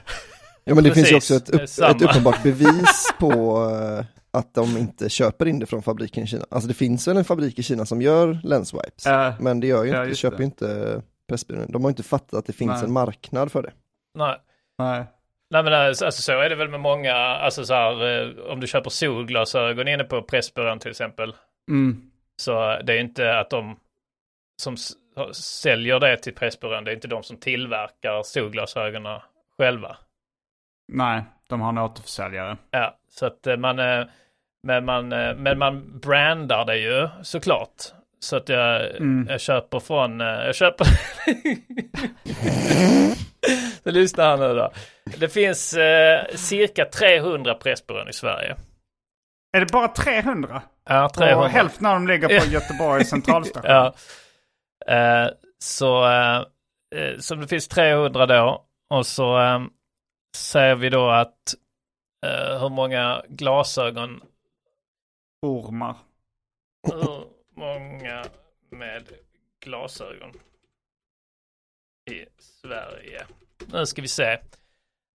[0.64, 4.54] Ja men det finns ju Precis, också ett, upp, ett uppenbart bevis på eh, att
[4.54, 6.46] de inte köper in det från fabriken i Kina.
[6.52, 9.34] Alltså det finns väl en fabrik i Kina som gör lenswipes, Ja.
[9.40, 10.44] men det gör ju Ja, inte, köper det.
[10.44, 11.72] ju inte Pressbyrån.
[11.72, 12.84] De har inte fattat att det finns Nej.
[12.84, 13.72] en marknad för det.
[14.18, 14.38] Nej.
[14.78, 15.06] Nej.
[15.52, 18.60] Nej men alltså alltså, så är det väl med många, alltså så här, eh, om
[18.60, 21.36] du köper solglasögon inne på Pressbyrån till exempel.
[21.72, 22.12] Mm.
[22.42, 23.80] Så det är inte att de
[24.62, 24.78] som
[25.34, 29.20] säljer det till Pressbyrån, det är inte de som tillverkar solglasögonen
[29.58, 29.98] själva.
[30.92, 32.58] Nej, de har en återförsäljare.
[32.72, 34.06] Ja, så att eh, man, eh,
[34.64, 37.94] men man, eh, men man brandar det ju såklart.
[38.20, 39.28] Så att jag, Mm.
[39.30, 40.86] jag köper från, eh, jag köper...
[43.84, 44.72] så lyssna här nu då.
[45.18, 48.56] Det finns eh, cirka 300 Pressbyrån i Sverige.
[49.58, 50.62] Är det bara 300?
[50.90, 51.38] Ja, 300.
[51.38, 53.66] Och hälften av dem ligger på Göteborg centralstation.
[53.72, 53.94] Ja.
[54.96, 55.30] Eh,
[55.64, 56.38] så, eh,
[56.96, 58.66] eh, så det finns 300 då.
[58.94, 59.60] Och så eh,
[60.38, 61.54] säger vi då att
[62.26, 64.22] eh, hur många glasögon,
[65.46, 65.96] Ormar.
[67.60, 68.24] Många
[68.72, 69.04] med
[69.66, 70.32] glasögon
[72.12, 73.26] i Sverige.
[73.74, 74.32] Nu ska vi se.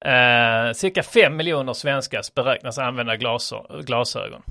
[0.05, 4.41] Eh, cirka 5 miljoner svenskar beräknas använda glasö- glasögon.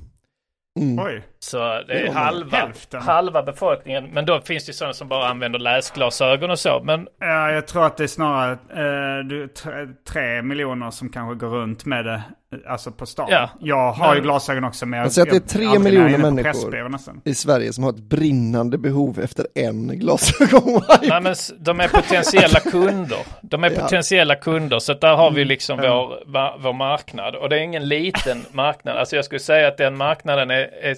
[0.81, 1.05] Mm.
[1.07, 1.23] Oj.
[1.39, 3.03] Så det är Det är halva, hälften.
[3.03, 4.11] halva befolkningen.
[4.11, 6.81] Men då finns det ju sådana som bara använder läsglasögon och så.
[6.85, 11.35] Men Ja, jag tror att det är snarare eh, du, tre, tre miljoner som kanske
[11.47, 12.23] går runt med det.
[12.67, 13.27] Alltså på stan.
[13.31, 13.51] Ja.
[13.61, 16.89] Jag har ju glasögon också men jag, säger att det är tre miljoner människor.
[16.89, 17.21] Nästan.
[17.25, 20.99] I Sverige som har ett brinnande behov efter en glasögonwipe.
[21.03, 23.19] Nej, men de är potentiella kunder.
[23.43, 23.81] De är Ja.
[23.81, 24.79] potentiella kunder.
[24.79, 25.35] Så där har Mm.
[25.35, 27.35] vi liksom vår, va- vår marknad.
[27.37, 28.97] Och det är ingen liten marknad.
[28.97, 30.97] Alltså jag skulle säga att den marknaden är, är,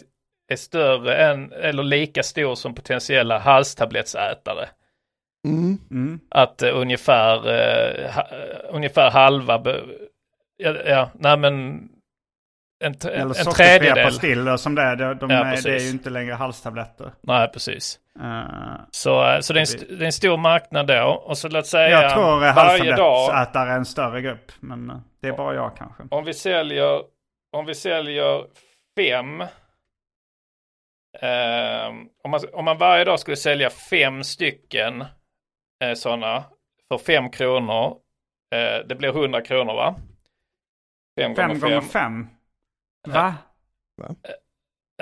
[0.52, 4.68] är större än, eller lika stor som potentiella halstablettsätare.
[5.46, 5.78] Mm.
[5.90, 6.20] Mm.
[6.30, 9.80] Att uh, ungefär, eh, ha, eh, ungefär halva, be,
[10.56, 11.88] ja, ja, nej men
[12.84, 14.04] en, t- Eller en tredjedel.
[14.04, 14.96] pastiller som det är.
[14.96, 17.12] De, de Ja, är det är ju inte längre halstabletter.
[17.20, 17.98] Nej, precis.
[18.20, 21.22] Eh, Så, eh, så det, är en, st- det är en stor marknad då.
[21.26, 23.14] Och så låt säga jag tror varje dag.
[23.28, 24.52] halstablettsätare är en större grupp.
[24.60, 26.02] Men eh, det är bara jag kanske.
[26.10, 27.02] Om vi säljer,
[27.56, 28.44] om vi säljer
[28.98, 29.40] fem.
[31.20, 35.00] ehm, om, man, om man varje dag skulle sälja fem stycken
[35.84, 36.44] eh, sådana
[36.88, 37.96] för fem kronor.
[38.54, 39.94] Eh, det blir 100 kronor va?
[41.20, 41.88] Fem, Fem gånger gånger fem.
[41.90, 42.28] fem.
[43.14, 43.34] Va?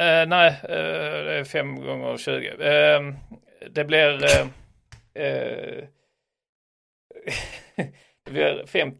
[0.01, 2.49] Eh, nej, eh, det är fem gånger 20.
[2.49, 3.01] Eh,
[3.71, 4.21] det blir...
[8.25, 8.95] Det blir fem...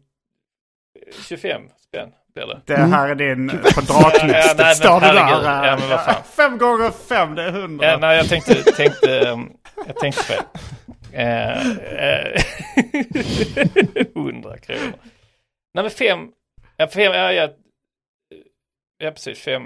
[1.27, 2.61] 25 spänn blir det.
[2.65, 3.55] Det här är din på
[3.87, 4.11] Ja,
[4.57, 5.67] ja, Står det där?
[5.67, 6.23] Ja, men vad fan.
[6.23, 7.85] Fem gånger fem, det är hundra.
[7.87, 9.37] Ja, nej, jag tänkte, tänkte,
[9.87, 10.43] jag tänkte fel.
[14.15, 14.93] 100 kronor.
[15.73, 16.19] Nej men fem,
[16.83, 17.49] ja, fem, ja, ja,
[18.97, 19.63] ja precis, fem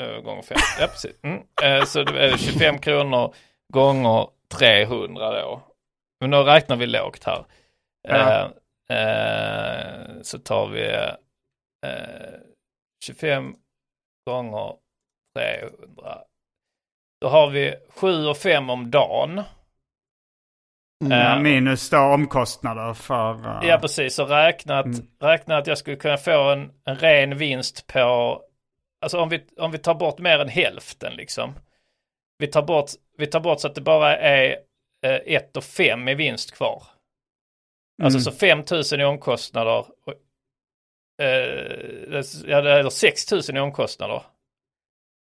[0.00, 0.58] eh, gånger fem.
[0.80, 1.16] Ja precis.
[1.22, 1.42] Mm.
[1.62, 3.34] Eh, så det är 25 kronor
[3.72, 4.28] gånger
[4.58, 5.62] 300 då.
[6.20, 7.44] Men då räknar vi lågt här.
[8.08, 8.52] Ja.
[8.96, 10.88] Eh, så tar vi
[11.86, 12.40] eh,
[13.04, 13.54] 25
[14.30, 14.76] gånger
[15.38, 16.18] 300.
[17.20, 19.42] Då har vi 7 och 5 om dagen.
[21.10, 23.46] Ja, minus då omkostnader för...
[23.46, 24.86] eh, Ja precis, och räknat,
[25.20, 28.40] räknat att jag skulle kunna få en, en ren vinst på,
[29.00, 31.52] alltså om vi, om vi tar bort mer än hälften liksom.
[32.38, 34.56] Vi tar bort, vi tar bort så att det bara är
[35.06, 36.82] eh, 1 och 5 i vinst kvar.
[38.02, 39.78] Alltså så 5 000 i omkostnader.
[39.78, 40.14] Och,
[41.24, 44.22] eh, ja, det är 6 000 i omkostnader.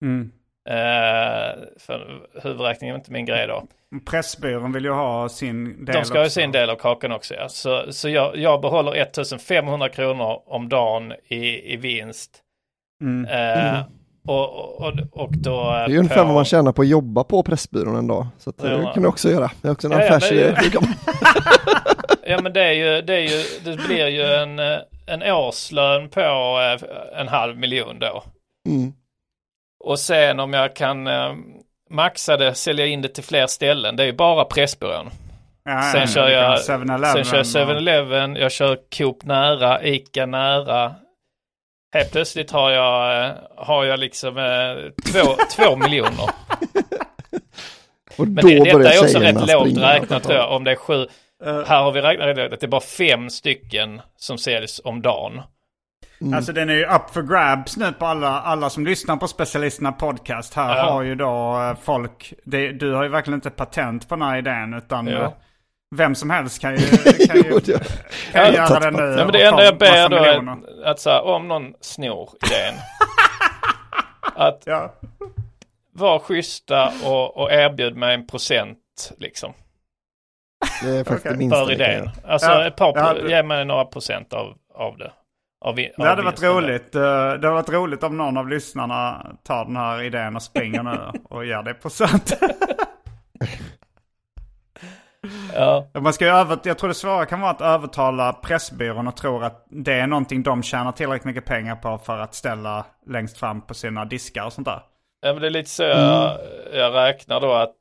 [0.02, 0.32] Mm.
[0.70, 3.64] Eh, för huvudräkningen är inte min grej då.
[4.10, 6.32] Pressbyrån vill ju ha sin del De ska ha också.
[6.34, 7.50] sin del av kakan också ja.
[7.50, 12.32] Så, så jag, jag behåller 1500 kronor om dagen i, i vinst.
[13.02, 13.26] Mm.
[13.26, 13.80] Eh,
[14.28, 15.64] och, och, och då...
[15.72, 18.28] Det är ju ungefär vad man tjänar på att jobba på Pressbyrån en dag.
[18.38, 18.94] Så att, eh, det Ja.
[18.94, 19.52] kan du också göra.
[19.62, 20.54] Det är också en Ja, ja, affärsidé.
[20.72, 20.84] kan-
[22.28, 26.10] Ja men det är ju, det är ju, det blir ju en, eh, en årslön
[26.10, 28.24] på eh, en halv miljon då.
[28.70, 28.94] Mm.
[29.80, 31.34] Och sen om jag kan eh,
[31.90, 35.10] maxa det, sälja in det till fler ställen, det är ju bara Pressbyrån.
[35.64, 40.26] Ja, Sen kör jag 7-Eleven sen kör jag och- 7-Eleven, jag kör Coop nära, Ica
[40.26, 40.96] nära.
[41.94, 46.30] Helt plötsligt har jag, eh, har jag liksom eh, två, två miljoner.
[48.18, 51.08] Och Men det, detta är också rätt lågt räknat tror jag, om det är sju.
[51.46, 55.42] Här har vi räknat att det är bara fem stycken som säljs om dagen.
[56.36, 59.92] Alltså den är ju up for grabs nu på alla, alla som lyssnar på specialisterna
[59.92, 60.54] podcast.
[60.54, 60.84] Här Ja.
[60.92, 64.38] har ju då eh, folk, det, du har ju verkligen inte patent på den här
[64.38, 65.24] idén utan Ja.
[65.24, 65.32] eh,
[65.96, 66.78] vem som helst kan ju,
[67.28, 67.74] kan ju, Jo, det-
[68.32, 69.04] kan ju Ja, göra det nu.
[69.18, 72.74] Ja, men det enda jag ber då är att så här, om någon snor idén.
[74.36, 74.94] att Ja.
[75.94, 78.78] vara schyssta och, och erbjud mig en procent
[79.18, 79.54] liksom.
[80.84, 81.32] Det är faktiskt Okej.
[81.32, 82.10] det minsta För idén.
[82.28, 85.12] Alltså Ja, ett par, ja, ge mig några procent av, av det.
[85.62, 86.96] Av, vi- Det av hade varit roligt.
[86.96, 90.84] eh, Det hade varit roligt om någon av lyssnarna tar den här idén och springer
[90.84, 92.34] nu och ger det procent.
[95.54, 99.44] Ja, Man ska över, jag tror det svåra kan vara att övertala Pressbyrån och tror
[99.44, 103.62] att det är någonting de tjänar tillräckligt mycket pengar på för att ställa längst fram
[103.62, 104.82] på sina diskar och sånt där.
[105.22, 106.38] Ja, men det är lite så jag,
[106.74, 107.76] jag räknar då att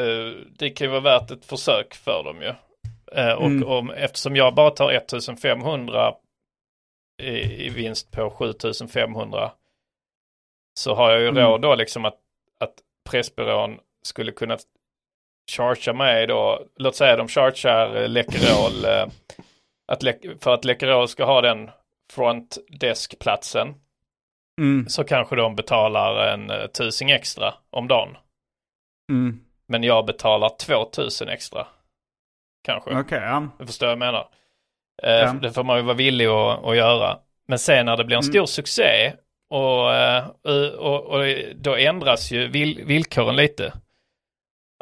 [0.00, 2.52] eh, det kan ju vara värt ett försök för dem ju.
[3.20, 3.68] Eh, och Mm.
[3.68, 6.12] om, eftersom jag bara tar 1500
[7.22, 9.52] i, i vinst på 7500
[10.80, 11.42] så har jag ju Mm.
[11.44, 12.18] råd då liksom att,
[12.60, 12.74] att
[13.10, 14.58] Pressbyrån skulle kunna
[15.50, 19.06] chargea mig då, låt säga de chargear eh, Läkerol, eh,
[19.92, 21.70] att Lec- för att Läkerol ska ha den
[22.12, 23.74] front desk-platsen
[24.60, 24.88] Mm.
[24.88, 28.16] så kanske de betalar en eh, tusing extra om dagen.
[29.10, 29.40] Mm.
[29.66, 31.66] Men jag betalar 2000 extra.
[32.64, 32.98] Kanske.
[33.00, 33.48] Okej, ja.
[33.58, 34.28] Du förstår vad jag menar.
[35.04, 35.32] Eh, Ja.
[35.42, 37.16] Det får man ju vara villig att, att göra.
[37.48, 38.32] Men sen när det blir en Mm.
[38.32, 39.12] stor succé
[39.50, 40.24] och, eh,
[40.78, 41.24] och, och
[41.56, 43.72] då ändras ju vill, villkoren lite.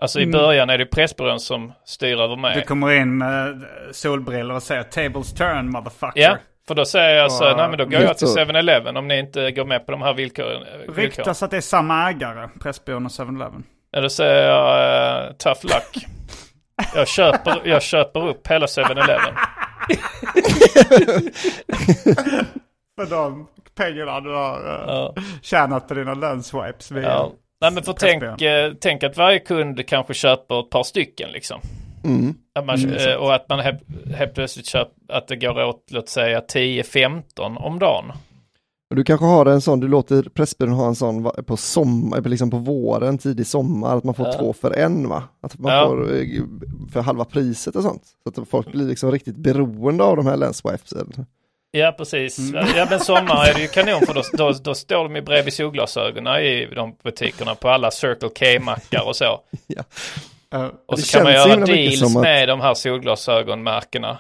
[0.03, 0.33] Alltså i Mm.
[0.33, 2.57] början är det Pressbyrån som styr över mig.
[2.57, 3.63] Du kommer in med
[3.93, 6.21] solbrillor och säger tables turn motherfucker.
[6.21, 6.37] Ja,
[6.69, 8.39] för då säger jag så, Och, nej men då går jag till så.
[8.39, 10.63] 7-Eleven om ni inte går med på de här villkoren.
[10.79, 10.95] villkoren.
[10.97, 13.63] Ryktas att det är samma ägare, Pressbyrån och 7-Eleven.
[13.91, 16.05] Ja, då säger jag eh, tough luck.
[16.95, 19.35] Jag köper, jag köper upp hela 7-Eleven.
[22.97, 25.15] För de pengarna du har Ja.
[25.43, 26.91] tjänat på dina lönswipes.
[26.91, 27.33] Ja.
[27.61, 31.61] Nej men för tänk, eh, tänk att varje kund kanske köper ett par stycken liksom.
[32.05, 32.35] Mm.
[32.55, 33.83] Att man, eh, och att man helt,
[34.17, 38.13] helt plötsligt köper, att det går åt låt säga 10-15 om dagen.
[38.91, 42.51] Och Du kanske har en sån, du låter Pressbyrån ha en sån på sommar, liksom
[42.51, 44.33] på våren, tidig sommar, att man får Ja.
[44.33, 45.23] två för en va?
[45.43, 45.87] Att man Ja.
[45.87, 46.27] får eh,
[46.93, 48.03] för halva priset och sånt.
[48.35, 51.27] Så att folk blir liksom riktigt beroende av de här länswipesen.
[51.73, 52.39] Ja precis.
[52.77, 55.53] Ja men sommar är det ju kanon för då, då, då står de ju bredvid
[55.53, 59.41] solglasögonen i de butikerna på alla Circle K-mackar och så.
[59.67, 59.83] Ja.
[60.55, 64.19] Eh, Och så kan man göra deals att- med de här solglasögonmärkena.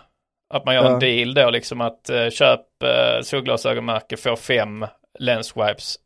[0.54, 0.92] Att man gör Ja.
[0.92, 4.86] en deal då liksom att uh, köp uh, solglasögonmärke får fem
[5.18, 5.96] lenswipes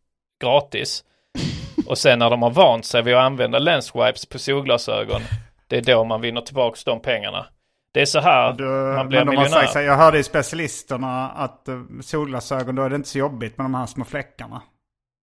[0.43, 1.05] gratis.
[1.87, 5.21] Och sen när de har vant sig vid att använda lenswipes på solglasögon,
[5.69, 7.47] det är då man vinner tillbaka de pengarna.
[7.95, 8.65] Det är så här Du,
[8.97, 9.67] man blir men miljonär.
[9.67, 13.59] så här, jag hörde i specialisterna att uh, solglasögon, då är det inte så jobbigt
[13.59, 14.63] med de här små fläckarna.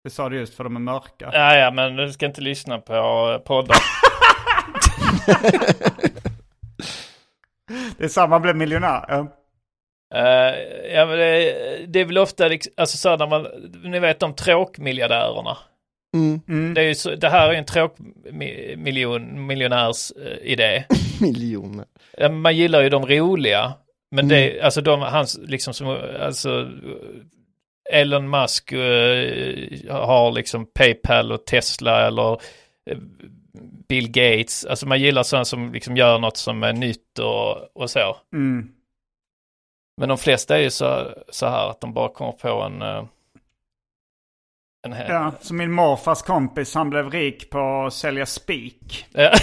[0.04, 1.30] Det sa du just för de är mörka.
[1.32, 3.76] Ja, ja, men du ska inte lyssna på eh, poddar.
[7.98, 9.04] Det är samma blev miljonär.
[9.08, 9.26] Ja.
[10.14, 10.54] Eh,
[10.94, 13.46] ja, men det, det är väl ofta, liksom- alltså så när man,
[13.84, 15.56] ni vet de tråkmiljardärerna.
[16.14, 16.40] Mm.
[16.48, 16.74] Mm.
[16.74, 20.84] Det, är ju så, det här är ju en tråkmiljon, miljonärs eh, idé.
[21.20, 21.84] Miljoner.
[22.28, 23.72] Man gillar ju de roliga.
[24.10, 26.68] Men det, alltså de, hans, liksom som, alltså
[27.92, 32.32] Elon Musk eh, har liksom Paypal och Tesla eller
[32.90, 32.98] eh,
[33.88, 34.64] Bill Gates.
[34.64, 38.16] Alltså man gillar sådana som liksom gör något som är nytt och, och så.
[38.34, 38.68] Mm.
[40.00, 42.82] Men de flesta är ju så, så här att de bara kommer på en...
[42.82, 43.04] eh,
[44.86, 49.06] en hel- Ja, så min morfars kompis han blev rik på att sälja spik.
[49.12, 49.32] Ja.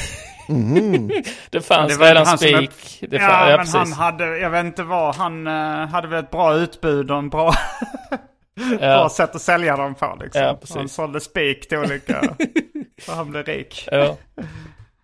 [0.50, 1.12] Mhm.
[1.50, 2.70] det fanns Det var redan han som spik.
[2.70, 3.76] upp- Det ja, fann, ja, men precis.
[3.76, 7.30] han hade, jag vet inte vad, han eh, hade väl ett bra utbud och en
[7.30, 7.54] bra.
[8.80, 10.18] bra sätt att sälja dem på.
[10.22, 10.42] Liksom.
[10.42, 12.22] Ja, han sålde spik till olika,
[13.02, 13.88] så han blev rik.
[13.92, 14.18] Ja.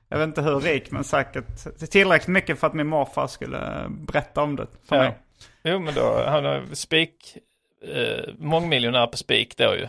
[0.10, 1.46] Jag vet inte hur rik, men säkert
[1.92, 5.02] tillräckligt mycket för att min morfar skulle berätta om det för Ja.
[5.02, 5.18] mig.
[5.64, 7.38] Jo men då, han är spik,
[7.96, 9.88] eh, mångmiljonär på spik då ju.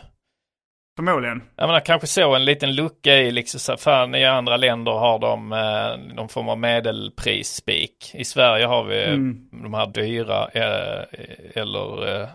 [0.97, 1.43] Förmodligen.
[1.57, 4.93] Jag menar kanske så en liten lucka i liksom så här, fan i andra länder
[4.93, 8.11] har de eh, någon form av medelpris-spik.
[8.15, 9.49] I Sverige har vi Mm.
[9.63, 11.05] de här dyra eh,
[11.55, 12.29] eller, eh,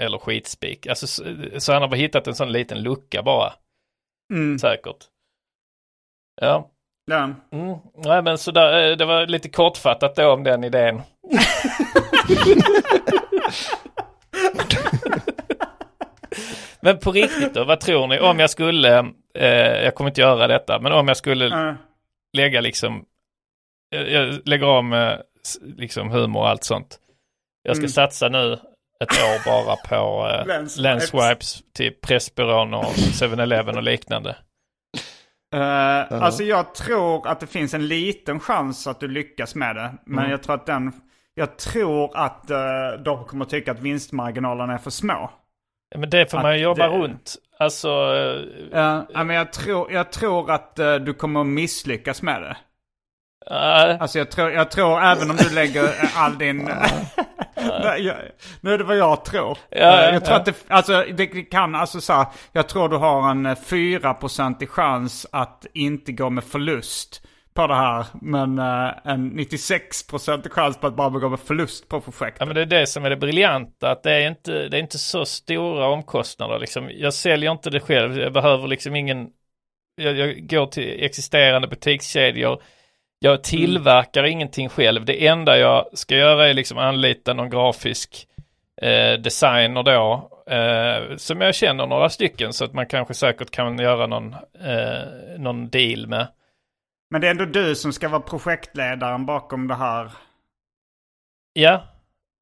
[0.00, 0.86] eller skitspik.
[0.86, 1.24] Alltså, så,
[1.58, 3.52] så han har bara hittat en sån liten lucka bara,
[4.32, 4.58] Mm.
[4.58, 4.96] säkert.
[6.40, 6.70] Ja,
[7.06, 7.30] Ja.
[7.52, 7.78] mm.
[7.96, 11.02] Nej, men så där, eh, det var lite kortfattat då om den idén.
[16.80, 18.20] men på riktigt då, vad tror ni?
[18.20, 18.98] Om jag skulle,
[19.34, 21.74] eh, jag kommer inte göra detta, men om jag skulle Eh,
[22.36, 23.04] lägga liksom,
[23.90, 25.12] jag, jag lägger om eh,
[25.62, 26.98] liksom humor och allt sånt.
[27.62, 27.90] Jag ska Mm.
[27.90, 28.58] satsa nu
[29.04, 34.36] ett år bara på eh, Lens Lenswipes till Pressbyrån och 7-Eleven och liknande.
[35.54, 39.92] Eh, Alltså jag tror att det finns en liten chans att du lyckas med det.
[40.06, 40.30] Men Mm.
[40.30, 40.92] jag tror att den...
[41.34, 42.58] Jag tror att eh,
[43.04, 45.30] de kommer tycka att vinstmarginalerna är för små.
[45.90, 47.36] Ja, Men det får man ju Att jobba det- runt.
[47.58, 52.56] Alltså, eh, Uh, men jag tror, jag tror att du kommer att misslyckas med det.
[54.00, 56.70] Alltså jag tror, jag tror även om du lägger all din...
[57.56, 58.16] Nej, jag,
[58.60, 59.58] nu är det vad jag tror.
[59.70, 60.40] Ja, Eh, ja, jag tror ja.
[60.40, 64.66] att det, alltså det kan, alltså så här, jag tror du har en eh, 4%
[64.66, 67.22] chans att inte gå med förlust
[67.54, 68.06] på det här.
[68.20, 72.40] Men eh, en 96% chans på att bara gå med förlust på projektet.
[72.40, 73.90] ja, men det är det som är det briljanta.
[73.90, 76.58] Att det är inte, det är inte så stora omkostnader.
[76.58, 76.90] Liksom.
[76.92, 78.18] Jag säljer inte det själv.
[78.18, 79.28] Jag behöver liksom ingen...
[79.96, 82.62] Jag, jag går till existerande butikskedjor.
[83.22, 85.04] Jag tillverkar ingenting själv.
[85.04, 88.26] Det enda jag ska göra är liksom anlita någon grafisk
[88.82, 90.30] eh, designer då.
[90.54, 95.38] Eh, som jag känner några stycken så att man kanske säkert kan göra någon, eh,
[95.38, 96.26] någon deal med.
[97.10, 100.10] Men det är ändå du som ska vara projektledaren bakom det här.
[101.52, 101.84] Ja,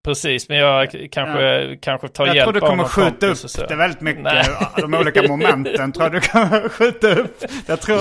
[0.04, 0.48] precis.
[0.48, 4.00] Men jag kanske, kanske tar Jag hjälp tror du av kommer skjuta upp det väldigt
[4.00, 4.22] mycket.
[4.22, 4.44] Nej.
[4.76, 7.44] De olika momenten tror jag du kommer skjuta upp.
[7.66, 7.98] Jag tror...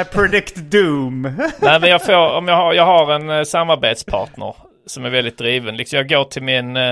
[0.00, 1.22] I predict doom.
[1.60, 4.54] Nej, men jag får, om jag har, jag har en eh, samarbetspartner
[4.86, 5.76] som är väldigt driven.
[5.76, 6.82] Liksom jag går till min, eh,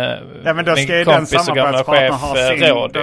[0.44, 2.60] Ja men då min ska kompis och gamla chef ha eh, sin...
[2.92, 3.00] Då,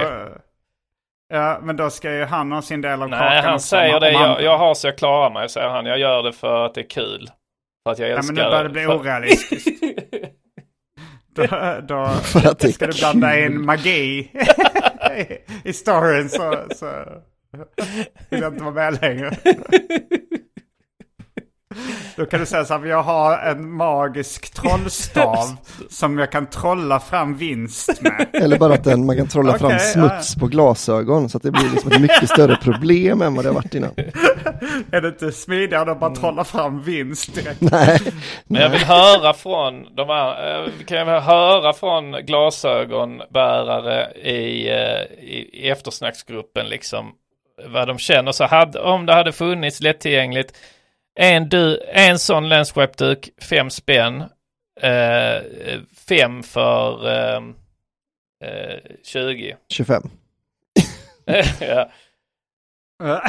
[1.34, 4.00] ja men då ska ju han ha sin del av Nej, kakan han också, säger
[4.00, 4.12] det.
[4.12, 5.86] han- Jag, jag har så jag klarar mig, säger han.
[5.86, 7.30] Jag gör det för att det är kul.
[7.86, 9.68] För att jag Ja älskar men nu börjar det bli orealistiskt.
[11.36, 11.46] Då,
[11.88, 14.28] då För att det ska du blanda in magi i-
[15.68, 16.86] i storyn så, så
[18.30, 19.36] vill jag inte vara med längre.
[22.16, 25.56] Då kan du säga så här, jag har en magisk trollstav
[25.90, 28.26] som jag kan trolla fram vinst med.
[28.32, 31.42] Eller bara att den, man kan trolla Okej, fram ja, smuts på glasögon så att
[31.42, 33.90] det blir liksom ett mycket större problem än vad det har varit innan.
[34.90, 37.60] Är det inte smidigare att bara trolla fram vinst direkt?
[37.60, 38.00] Nej,
[38.46, 45.24] Men jag vill höra från de här, eh, kan jag höra från glasögonbärare i, eh,
[45.24, 47.12] i, i eftersnacksgruppen liksom
[47.64, 50.56] vad de känner så hade, om det hade funnits lättillgängligt
[51.16, 54.20] en, du, en sån lenswap-duk, fem spänn,
[54.80, 55.42] eh,
[56.08, 57.36] fem för eh,
[58.44, 59.56] eh, 20.
[59.68, 60.02] 25.
[61.60, 61.90] ja.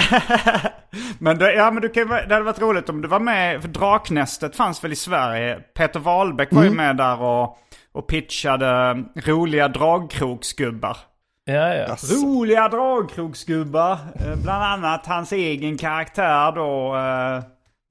[1.20, 3.70] men det, ja men du kan, det hade varit roligt om du var med, för
[3.70, 5.60] Draknästet fanns väl i Sverige.
[5.74, 7.58] Peter Wahlbeck var ju med där och,
[7.92, 10.98] och pitchade roliga dragkrogsgubbar.
[11.46, 11.98] Ja, ja.
[12.14, 13.92] Roliga dragkrogsgubbar.
[14.16, 16.96] Eh, Bland annat hans egen karaktär då.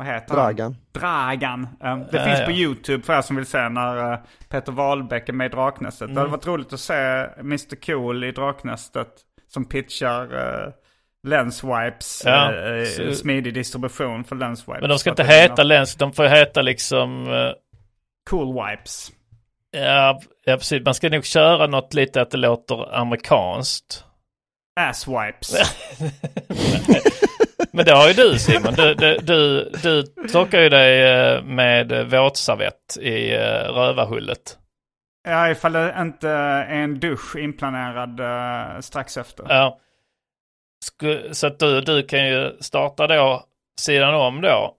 [0.01, 0.45] Eh, vad heter han?
[0.45, 0.77] Dragan.
[0.93, 1.63] Dragan.
[1.85, 2.45] Eh, Det Ja, finns ja.
[2.47, 4.19] på YouTube för er som vill se när eh,
[4.49, 6.09] Peter Wahlbeck är med i Draknästet.
[6.09, 6.17] Det Mm.
[6.17, 6.95] hade varit roligt att se
[7.41, 9.09] Mr Cool i Draknästet
[9.49, 10.73] som pitchar uh,
[11.27, 12.23] Lenswipes.
[12.25, 14.81] Ja, eh, så- smidig distribution för Lenswipes.
[14.81, 17.51] Men de ska inte det heta lens, de får heta liksom eh,
[18.31, 19.13] Cool Wipes.
[19.71, 20.85] Ja, ja, precis.
[20.85, 24.05] Man ska nog köra något lite att det låter amerikanskt.
[24.81, 25.55] Asswipes.
[27.77, 28.75] Men det har ju du Simon.
[28.75, 34.59] Du, du, du, du torkar ju dig eh, med våtservett i eh, rövarhullet.
[35.29, 39.47] ja, ifall det inte är en dusch inplanerad eh, strax efter.
[39.49, 39.79] Ja.
[41.33, 43.45] Så att du, du kan ju starta då
[43.81, 44.75] sidan om då,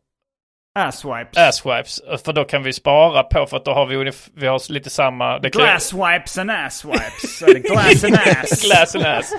[0.77, 1.37] Asswipes.
[1.37, 4.89] asswipes, för då kan vi spara på för att då har vi, vi har lite
[4.89, 5.39] samma...
[5.39, 7.41] Det kan- Glass wipes and ass wipes.
[7.41, 8.61] Eller glass and ass.
[8.65, 9.33] Glass and ass.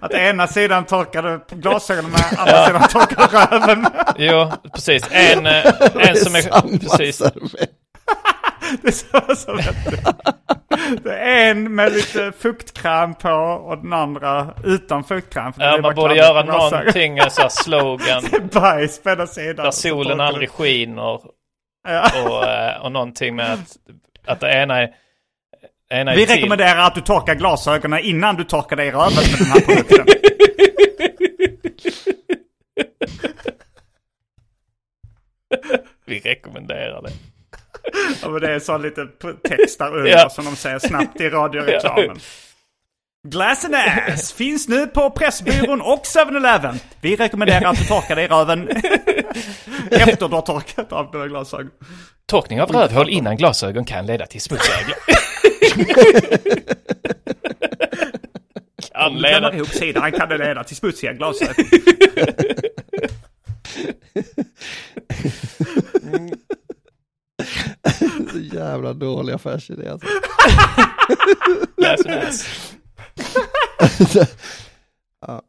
[0.00, 3.86] Att ena sidan torkar du glasögonen med, andra sidan torkar du röven.
[4.18, 5.04] Jo, precis.
[5.10, 5.66] En, eh,
[6.08, 6.40] en som är...
[6.42, 7.22] Samma Precis.
[8.82, 9.74] Det är så som det.
[11.04, 15.52] Det är en med lite fuktkräm på och den andra utan fuktkräm.
[15.56, 18.22] Ja, man borde göra någonting, en sån här slogan.
[18.52, 19.64] Bajs på ena sidan.
[19.64, 21.20] Där solen aldrig skiner.
[21.88, 22.10] Ja.
[22.24, 23.76] Och, eh, och någonting med att,
[24.26, 24.90] att det ena är...
[25.90, 26.34] Ena är Vi till.
[26.34, 30.06] rekommenderar att du torkar glasögonen innan du torkar dig i röven med den här produkten.
[36.06, 37.10] Vi rekommenderar det.
[38.22, 39.06] Ja, men det är så lite
[39.48, 40.28] text där under Ja.
[40.30, 42.18] som de säger snabbt i radioreklamen.
[43.28, 46.78] Glass and ass finns nu på Pressbyrån och 7-Eleven.
[47.00, 48.68] Vi rekommenderar att du torkar dig i röven
[49.90, 51.70] efter du har torkat av dina glasögon.
[52.26, 54.74] Torkning av rövhål innan glasögon kan leda till smutsiga
[58.92, 59.54] kan Om leda...
[59.54, 61.64] ihop sidan kan det leda till smutsiga glasögon.
[68.36, 70.08] Så jävla dålig affärsidé alltså.
[72.06, 72.72] And ass.
[75.26, 75.42] Ja.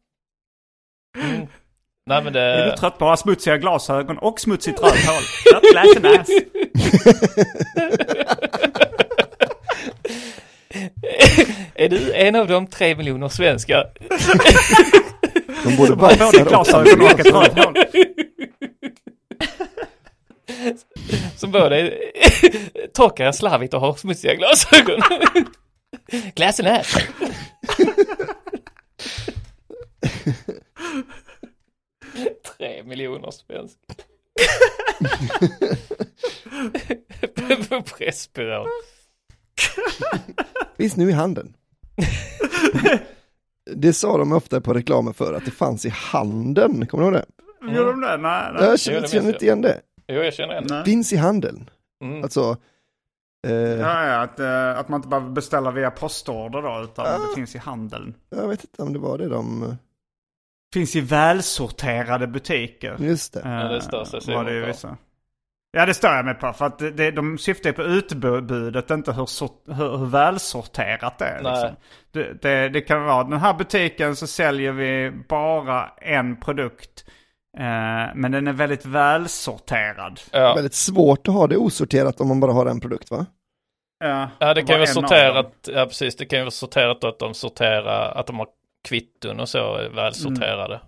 [1.18, 1.48] Mm.
[2.06, 2.78] Nej men Är du det...
[2.78, 5.24] trött på att ha smutsiga glasögon och smutsigt rövhål?
[5.46, 6.30] Ja, Glass ass.
[11.76, 13.86] Är du en av de tre miljoner svenskar
[15.64, 17.74] De borde Både bajsa glasögon och ett rövhål.
[21.36, 21.94] som både
[22.94, 25.02] torkar slarvigt och har smutsiga glasögon?
[26.38, 26.98] And ass.
[32.58, 33.96] Tre miljoner svenskar.
[37.70, 38.68] På Pressbyrån.
[40.78, 41.54] Finns nu i handeln.
[43.76, 47.14] Det sa de ofta på reklamen för att det fanns i handeln, kommer du ihåg
[47.14, 47.26] det?
[47.76, 48.18] Gjorde de det?
[48.18, 48.64] Nej, nej.
[48.64, 49.82] Jag känner, känner inte igen det.
[50.08, 50.86] Jo, jag känner en.
[50.86, 51.70] Finns i handeln.
[52.04, 52.24] Mm.
[52.24, 52.58] Alltså,
[53.48, 57.18] eh, Ja, ja, att, eh, att man inte behöver beställa via postorder då, utan Ah.
[57.30, 58.14] det finns i handeln.
[58.30, 59.76] jag vet inte om det var det de,
[60.74, 62.96] Finns i välsorterade butiker.
[63.00, 63.40] just det.
[63.42, 64.98] Eh, det står så, ser var det vissa.
[65.72, 66.54] Ja, det står jag med på.
[66.54, 71.26] För att det- det, de syftar på utbudet, inte hur, sort, hur, hur välsorterat det
[71.26, 71.42] är.
[71.44, 71.52] Nej.
[71.52, 71.76] Liksom.
[72.12, 77.06] Det, det, det kan vara, den här butiken så säljer vi bara en produkt.
[77.60, 80.20] Eh, men den är väldigt välsorterad.
[80.32, 80.54] Ja.
[80.54, 83.26] Väldigt svårt att ha det osorterat om man bara har en produkt va?
[84.00, 87.08] Ja, Ja, det kan ju vara sorterat, ja precis, det kan ju vara sorterat då
[87.08, 88.48] att de sorterar, att de har
[88.88, 90.82] kvitton och så är välsorterade.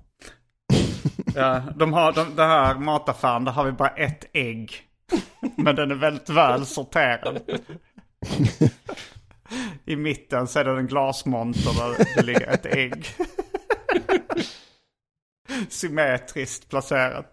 [1.35, 4.71] Ja, de har, de, det här mataffären, där har vi bara ett ägg.
[5.55, 7.39] Men den är väldigt väl sorterad.
[9.85, 13.07] I mitten så är det en glasmonter där det ligger ett ägg.
[15.69, 17.25] Symmetriskt placerat.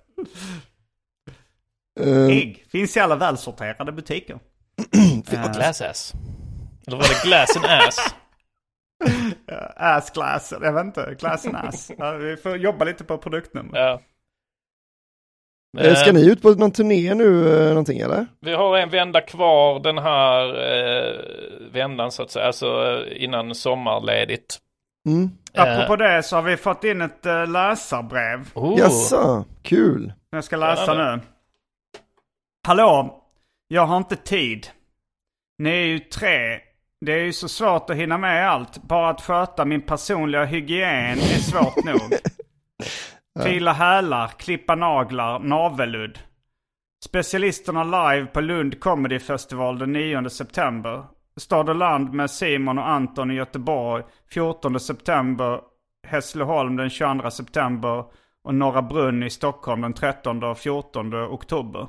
[2.00, 4.34] Eh, Ägg finns i alla välsorterade butiker.
[5.46, 6.12] Och glass ass.
[6.86, 7.98] Eller var det glass and ass?
[9.46, 11.90] Ja, ass glass, jag vet inte, glass and ass.
[11.98, 13.78] Ja, vi får jobba lite på produktnummer.
[13.78, 14.00] Ja.
[15.78, 18.26] eh, ska Eh, ni ut på någon turné nu eh, någonting eller?
[18.40, 21.20] Vi har en vända kvar den här eh,
[21.72, 24.58] vändan så att säga, alltså eh, innan sommarledigt.
[25.06, 25.30] Mm.
[25.54, 28.50] Apropå det så har vi fått in ett uh, läsarbrev.
[28.54, 28.78] Oh.
[28.78, 30.12] Jaså, kul.
[30.30, 31.20] Jag ska läsa nu.
[32.66, 33.22] Hallå!
[33.68, 34.66] Jag har inte tid.
[35.58, 36.60] Ni är ju tre.
[37.00, 38.82] Det är ju så svårt att hinna med allt.
[38.82, 42.18] Bara att sköta min personliga hygien är svårt nog.
[43.44, 46.18] Fila hälar, klippa naglar, navelludd.
[47.04, 51.04] Specialisterna live på Lund Comedy Festival den 9 september.
[51.40, 55.60] Stad och land med Simon och Anton i Göteborg 14 september.
[56.08, 58.04] Hässleholm den 22 september.
[58.44, 61.86] Och Norra Brunn i Stockholm den 13 och 14 oktober.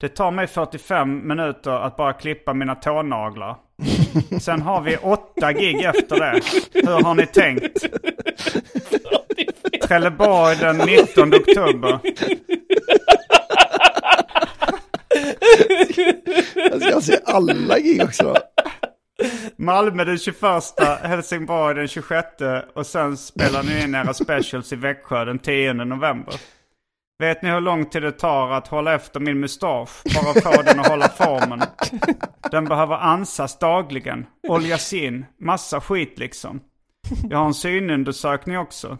[0.00, 3.56] Det tar mig 45 minuter att bara klippa mina tånaglar.
[4.40, 6.40] Sen har vi åtta gig efter det.
[6.72, 7.84] Hur har ni tänkt?
[9.88, 11.98] Trelleborg den 19 oktober.
[16.72, 18.36] Alltså, jag ska se alla gig också.
[19.56, 20.42] Malmö den 21,
[21.02, 22.26] Helsingborg den 26
[22.74, 26.34] och sen spelar ni in era specials i Växjö den 10 november.
[27.18, 29.90] Vet ni hur lång tid det tar att hålla efter min mustasch?
[30.14, 31.62] Bara få den att hålla formen.
[32.50, 36.60] Den behöver ansas dagligen, oljas in, massa skit liksom.
[37.30, 38.98] Jag har en synundersökning också.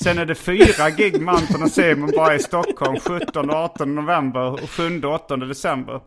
[0.00, 3.94] Sen är det fyra gig med Anton och Simon bara i Stockholm 17 och 18
[3.94, 6.00] november och 7 och 8 december.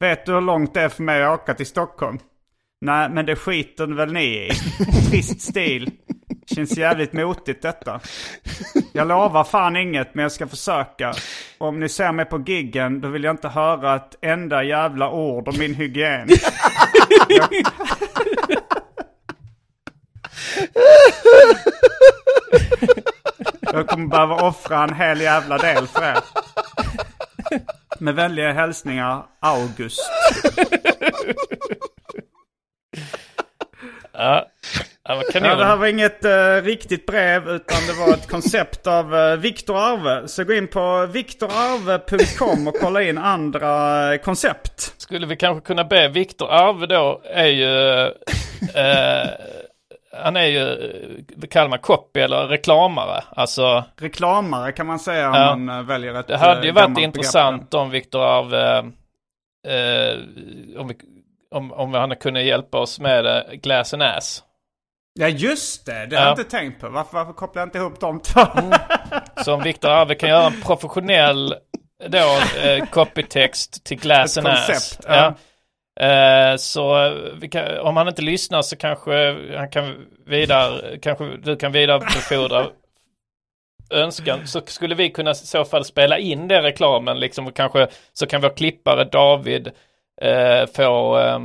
[0.00, 2.18] Vet du hur långt det är för mig att åka till Stockholm?
[2.80, 4.50] Nej, men det skiter väl ni i.
[5.10, 5.90] Trist stil.
[6.54, 8.00] Känns jävligt motigt detta.
[8.92, 11.14] Jag lovar fan inget, men jag ska försöka.
[11.58, 15.10] Och om ni ser mig på giggen, då vill jag inte höra ett enda jävla
[15.10, 16.28] ord om min hygien.
[17.28, 17.48] Jag...
[23.72, 26.18] Jag kommer behöva offra en hel jävla del för er.
[27.98, 30.00] Med vänliga hälsningar, August.
[34.12, 34.46] Ja,
[35.04, 35.22] ja.
[35.34, 39.36] Ja, det här var inget eh, riktigt brev utan det var ett koncept av uh,
[39.36, 40.28] Viktor Arve.
[40.28, 44.94] Så gå in på viktorarve.com och kolla in andra eh, koncept.
[44.98, 48.04] Skulle vi kanske kunna be Viktor Arve då är ju
[50.16, 50.60] han är ju
[51.42, 53.24] eh, kallar man copy eller reklamare.
[53.30, 55.56] Alltså Reklamare kan man säga om Ja.
[55.56, 58.78] man eh, väljer ett det hade eh, ju varit gammalt intressant om Viktor Arve
[59.68, 60.18] eh,
[60.80, 60.92] om,
[61.54, 64.42] om, om han kunde hjälpa oss med eh, Glass and Ass.
[65.20, 66.28] Ja just det, det har Ja.
[66.28, 66.88] jag inte tänkt på.
[66.88, 68.40] Varför, varför kopplar jag inte ihop de två?
[69.44, 71.54] Så om Viktor Arve kan göra en professionell
[72.08, 72.18] då,
[72.62, 74.66] eh, copytext till Glass Ett and Ass.
[74.66, 75.14] koncept, Ja.
[75.16, 75.34] ja.
[76.00, 77.12] Eh, så
[77.50, 79.12] kan, om han inte lyssnar så kanske
[79.56, 82.66] han kan vidare, kanske du kan vidarebefordra
[83.90, 84.46] önskan.
[84.46, 88.26] Så skulle vi kunna i så fall spela in den reklamen liksom och kanske så
[88.26, 89.70] kan vår klippare David
[90.20, 91.40] eh, få, eh,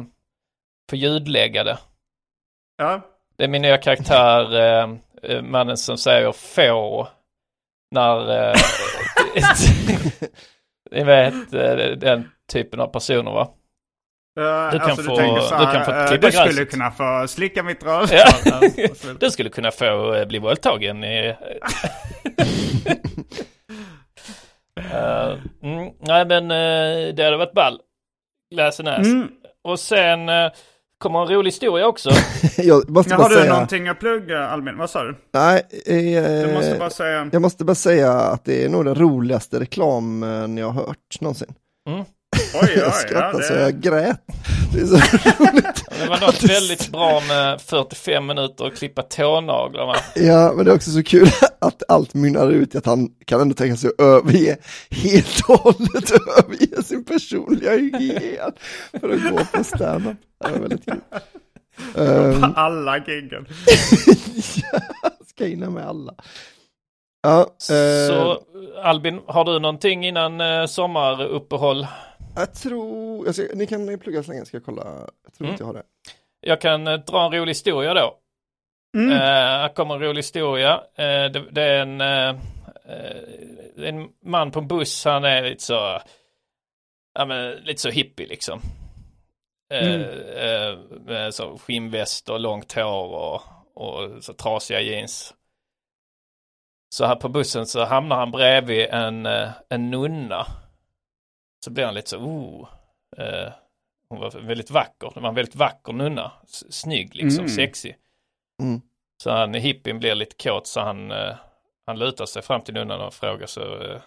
[0.89, 1.77] få ljudlägga det.
[2.77, 3.01] Ja.
[3.37, 4.89] Det är min nya karaktär, eh,
[5.23, 7.07] eh, mannen som säger få
[7.91, 8.49] när...
[8.49, 8.55] Eh,
[10.91, 13.49] ni vet eh, den typen av personer va?
[14.37, 15.21] Eh, Du kan alltså, få- du
[15.55, 16.71] här, kan få eh, klippa Du skulle gräset.
[16.71, 17.91] kunna få slicka mitt Ja.
[17.91, 18.95] rövhål.
[18.95, 19.17] så vidare.
[19.19, 21.35] Du skulle kunna få bli våldtagen i...
[25.63, 27.79] Mm, nej men eh, det hade varit ball.
[28.55, 28.79] Läs.
[28.79, 29.27] Mm.
[29.63, 30.51] Och sen uh,
[30.97, 32.09] kommer en rolig historia också.
[32.57, 34.77] Jag måste Ja, bara har du säga, någonting att plugga Albin?
[34.77, 35.15] Vad sa du?
[35.33, 37.29] nej, eh, Du måste bara säga...
[37.31, 41.53] jag måste bara säga att det är nog den roligaste reklamen jag har hört någonsin.
[42.61, 43.61] Oj, oj, jag ja, skrattade så det...
[43.61, 44.21] jag grät.
[44.73, 44.95] Det är så
[45.43, 45.83] roligt.
[46.01, 49.95] Det var något väldigt bra med 45 minuter och klippa tånaglarna.
[50.15, 51.27] Ja, men det är också så kul
[51.61, 54.57] att allt mynnar ut i att han kan ändå tänka sig att överge,
[54.89, 58.51] helt och hållet överge sin personliga hygien
[58.99, 60.17] för att gå på standup.
[60.45, 61.01] Det var väldigt kul.
[61.95, 63.47] Um, Alla giggen.
[65.27, 66.13] ska hinna med alla.
[67.23, 68.41] Ja, eh, Så
[68.83, 71.87] Albin, har du någonting innan uh, sommaruppehåll?
[72.37, 74.83] Jag tror, jag ska, ni kan plugga så länge, ska jag kolla.
[75.23, 75.51] Jag tror Mm.
[75.51, 75.83] inte jag har det.
[76.41, 78.17] Jag kan eh, dra en rolig historia då.
[78.97, 79.11] Mm.
[79.11, 80.73] Eh, här kommer en rolig historia.
[80.95, 82.29] Eh, det, det är en, eh,
[82.85, 86.01] eh, en man på en buss, han är lite så,
[87.13, 88.61] ja men lite så hippie liksom.
[89.73, 93.41] Eh, eh, med så skinnväst och långt hår och,
[93.73, 95.33] och så trasiga jeans.
[96.95, 99.25] Så här på bussen så hamnar han bredvid en,
[99.69, 100.47] en nunna.
[101.65, 102.67] Så blir han lite så, oh.
[103.17, 103.51] Eh,
[104.09, 105.11] hon var väldigt vacker.
[105.13, 106.31] Det var en väldigt vacker nunna.
[106.69, 107.55] Snygg liksom, Mm.
[107.55, 107.95] sexig.
[108.61, 108.81] Mm.
[109.23, 111.35] Så han, hippien blir lite kåt så han, eh,
[111.85, 114.01] han lutar sig fram till nunnan och frågar så eh,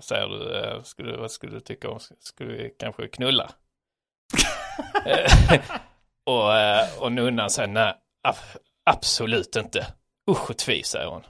[0.00, 3.50] säger du, eh, skulle, vad skulle du tycka om, skulle vi kanske knulla?
[6.26, 7.94] Och, eh, och nunnan säger nej,
[8.28, 9.86] ab- absolut inte.
[10.30, 11.22] Usch och tvi, säger hon.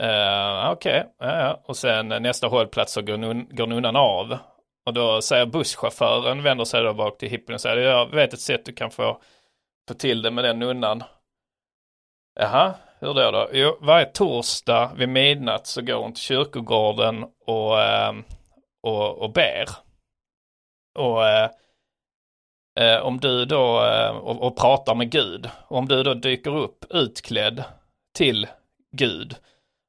[0.00, 1.62] Uh, Okej, ja, ja.
[1.64, 4.38] och sen nästa hållplats så går, nun, går nunnan av.
[4.86, 8.40] Och då säger busschauffören, vänder sig då bak till hippien och säger jag vet ett
[8.40, 9.20] sätt du kan få,
[9.88, 11.02] få till det med den nunnan.
[12.40, 13.48] Jaha, hur då då?
[13.52, 18.12] Jo, varje torsdag vid midnatt så går hon till kyrkogården och, eh,
[18.82, 19.68] och, och ber.
[20.98, 21.50] Och eh,
[22.80, 26.56] eh, om du då, eh, och, och pratar med Gud, och om du då dyker
[26.56, 27.64] upp utklädd
[28.14, 28.46] till
[28.92, 29.36] Gud,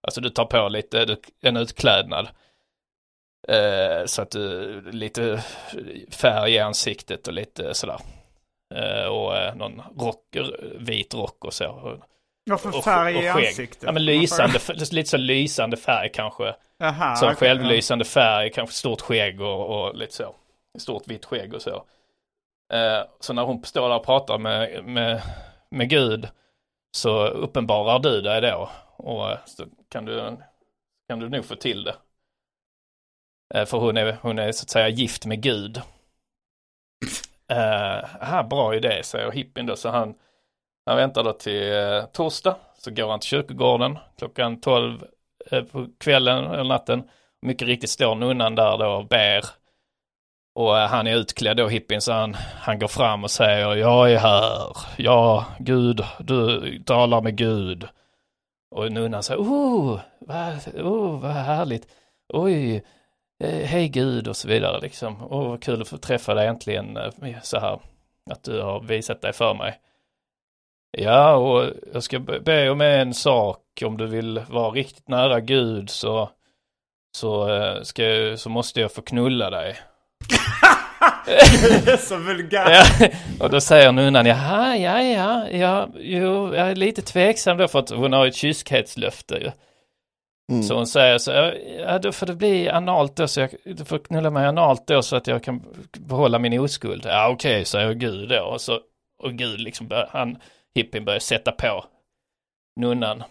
[0.07, 2.27] alltså du tar på lite, du- en utklädnad,
[3.47, 5.43] eh, så att du, lite
[6.11, 7.99] färg i ansiktet och lite sådär.
[8.75, 10.37] Eh, och eh, någon rock,
[10.79, 11.97] vit rock och så.
[12.59, 13.83] För Och, färg i och ansiktet?
[13.83, 14.59] Ja men lysande,
[14.91, 16.55] lite så lysande färg kanske.
[16.77, 20.35] Jaha, Så okej, självlysande färg, kanske stort skägg och, och lite så.
[20.79, 21.83] Stort vitt skägg och så.
[22.73, 25.21] Eh, så när hon står där och pratar med, med,
[25.71, 26.27] med Gud
[26.97, 28.69] så uppenbarar du dig då.
[28.97, 30.37] Och eh, så kan du,
[31.07, 31.95] kan du nog få till det.
[33.53, 35.81] Eh, för hon är, hon är så att säga gift med Gud.
[37.51, 39.75] Uh, bra idé, säger hippien då.
[39.75, 40.15] Så han,
[40.85, 42.55] han väntar då till uh, torsdag.
[42.77, 45.03] Så går han till kyrkogården klockan 12
[45.53, 47.03] uh, på kvällen eller natten.
[47.41, 49.45] Mycket riktigt står nunnan där då och ber.
[50.55, 54.17] Och han är utklädd då, hippien, så han, han går fram och säger Jag är
[54.17, 54.77] här.
[54.97, 57.87] Ja, Gud, du talar med Gud.
[58.71, 61.87] Och nunnan sa, Oh, vad, oh, vad härligt.
[62.33, 62.83] Oj,
[63.43, 65.23] eh, hej Gud och så vidare liksom.
[65.23, 67.11] och vad kul att få träffa dig äntligen eh,
[67.43, 67.79] så här.
[68.31, 69.79] Att du har visat dig för mig.
[70.97, 73.61] Ja, och jag ska be om en sak.
[73.85, 76.29] Om du vill vara riktigt nära Gud så,
[77.17, 79.77] så, eh, ska, jag- så måste jag få knulla dig.
[81.99, 82.95] Så vulgärt.
[82.99, 83.07] Ja,
[83.39, 87.79] och då säger nunnan, jaha, ja, ja, ja, jo, jag är lite tveksam då för
[87.79, 89.51] att hon har ett kyskhetslöfte ju.
[90.51, 90.63] Mm.
[90.63, 91.31] Så hon säger så,
[91.79, 95.01] ja, då får det bli analt då, så jag, du får knulla mig analt då
[95.01, 95.61] så att jag kan
[95.99, 97.05] behålla min oskuld.
[97.05, 98.43] Ja, okej, säger Gud då.
[98.43, 98.79] Och, så,
[99.23, 100.37] och Gud liksom, bör, han,
[100.75, 101.85] hippien börjar sätta på
[102.79, 103.23] nunnan.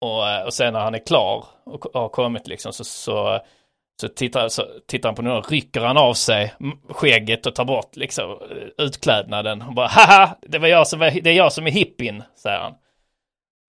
[0.00, 3.40] Och, och sen när han är klar och har kommit liksom så, så,
[4.00, 6.54] så, tittar, så tittar han på nunnan, rycker han av sig
[6.88, 9.62] skägget och tar bort liksom eh, utklädnaden.
[9.62, 12.58] Och bara, haha, det, var jag som var, det är jag som är hippien, säger
[12.58, 12.72] han.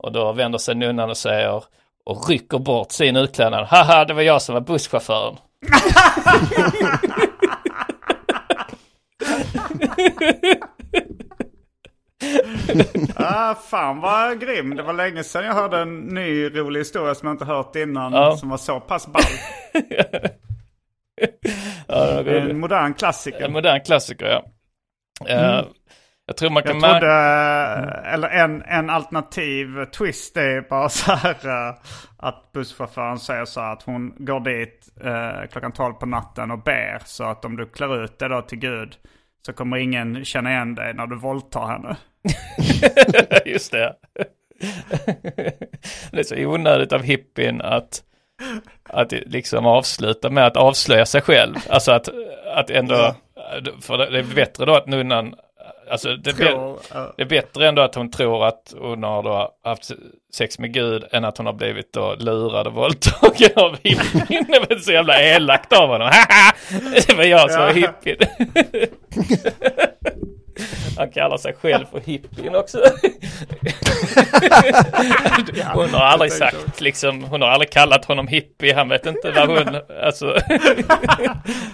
[0.04, 1.64] Och då vänder sig nunnan och säger,
[2.06, 3.68] och rycker bort sin utklädnad.
[3.68, 5.38] Haha, det var jag som var busschauffören.
[13.16, 14.76] Ah, fan vad grym.
[14.76, 18.14] Det var länge sedan jag hörde en ny rolig historia som jag inte hört innan.
[18.14, 18.38] Ja.
[18.38, 19.24] Som var så pass ball.
[21.88, 23.46] Ja, en modern klassiker.
[23.46, 24.46] En modern klassiker, ja.
[25.30, 25.66] Eh,
[26.26, 27.14] Jag tror man kan Jag trodde,
[28.14, 31.76] eller en, en alternativ twist är bara så här eh,
[32.18, 36.64] att busschauffören säger så här att hon går dit eh, klockan 12 på natten och
[36.64, 37.02] ber.
[37.06, 38.96] Så att om du klär ut dig då till Gud
[39.46, 41.98] så kommer ingen känna igen dig när du våldtar henne.
[43.46, 43.96] Just det.
[46.12, 48.04] det är så onödigt av hippien att,
[48.90, 51.56] att liksom avsluta med att avslöja sig själv.
[51.70, 52.10] Alltså att,
[52.56, 53.16] att ändå,
[53.82, 55.36] för det är bättre då att nunnan,
[55.92, 59.52] alltså det Tror, eh, det är bättre ändå att hon tror att hon har då
[59.64, 59.92] haft
[60.34, 64.46] sex med Gud än att hon har blivit då lurad och våldtagen av hippien.
[64.48, 66.10] Det var så jävla elakt av honom.
[67.08, 67.74] Det var jag som var Ja.
[67.74, 68.18] hippien.
[70.98, 72.82] Han kallar sig själv för hippien också.
[75.74, 78.76] Hon har aldrig sagt liksom, hon har aldrig kallat honom hippie.
[78.76, 80.38] Han vet inte vad hon, alltså.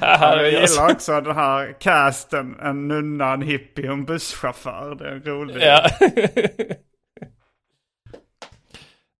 [0.01, 4.95] Jag gillar också den här casten, en nunna, en hippie och en busschaufför.
[4.95, 5.55] Det är en rolig.
[5.61, 5.89] Ja.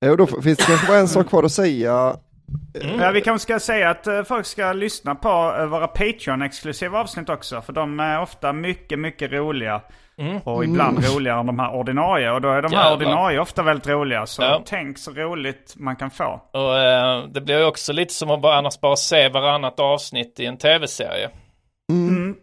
[0.06, 2.16] Eh, Och då finns det kanske bara en sak kvar att säga.
[3.00, 7.30] Ja, vi kanske ska säga att eh, folk ska lyssna på eh, våra Patreon-exklusiva avsnitt
[7.30, 7.62] också.
[7.62, 9.82] För de är ofta mycket, mycket roliga.
[10.44, 12.32] Och ibland roligare än de här ordinarie.
[12.32, 12.96] Och då är de här Jävlar.
[12.96, 14.26] ordinarie ofta väldigt roliga.
[14.26, 14.62] Så Ja.
[14.66, 16.42] tänk så roligt man kan få.
[16.54, 20.40] Och eh, det blir ju också lite som att bara, annars bara se varannat avsnitt
[20.40, 21.30] i en tv-serie.
[21.92, 22.36] Mm.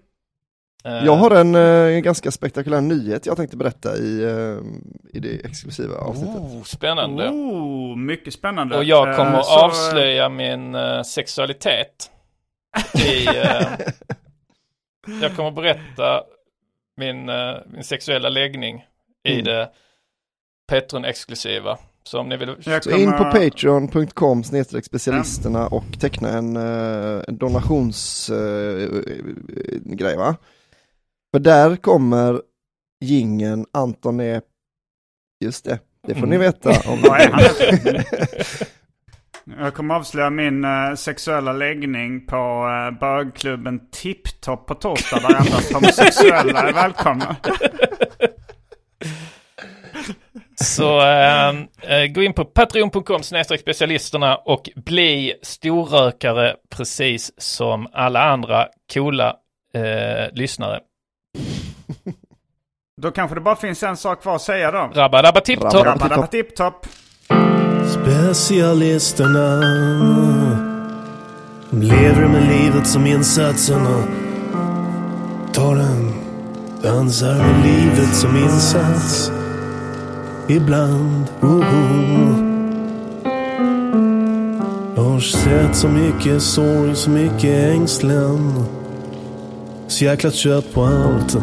[0.85, 4.59] Eh, Jag har en eh, ganska spektakulär nyhet jag tänkte berätta i, eh,
[5.16, 6.36] i det exklusiva avsnittet.
[6.36, 7.28] oh, spännande.
[7.28, 8.77] Oh, mycket spännande.
[8.77, 12.11] Och jag kommer att så, avslöja min sexualitet.
[12.94, 13.66] I, eh,
[15.23, 16.23] jag kommer att berätta
[16.97, 18.85] min, eh, min sexuella läggning
[19.28, 19.44] i Mm.
[19.44, 19.70] det
[20.73, 21.78] Patreon-exklusiva.
[22.05, 22.48] Så om ni vill...
[22.65, 30.36] jag Så in på kommer- patreon.com snedstreck specialisterna och teckna en, en donationsgrej va?
[31.32, 32.43] För där kommer
[33.05, 34.43] gingen Anton är,
[35.44, 37.43] just det, det får ni veta om Vad är han?
[39.59, 45.73] Jag kommer avslöja min eh, sexuella läggning på uh, bögklubben Tipptopp på torsdag där endast
[45.73, 47.36] homosexuella är välkomna.
[50.55, 53.23] Så eh, gå in på patreon.com
[53.59, 59.36] specialisterna och bli storrökare precis som alla andra coola
[59.74, 60.81] eh, lyssnare.
[63.03, 64.91] Då kanske det bara finns en sak kvar att säga då.
[64.95, 65.87] Rabba dabba tipptopp.
[65.87, 66.09] Rabba.
[66.09, 66.87] Rabba Tipptopp.
[67.87, 69.61] Specialisterna
[71.71, 74.05] De lever med livet som insatsen och
[75.55, 76.15] tar den
[76.83, 79.33] Dansar med livet som insats
[80.49, 82.51] Ibland, oh,
[84.97, 88.67] Jag har sett så mycket sorg, så mycket ängslan
[89.91, 91.37] så jäkla trött på allt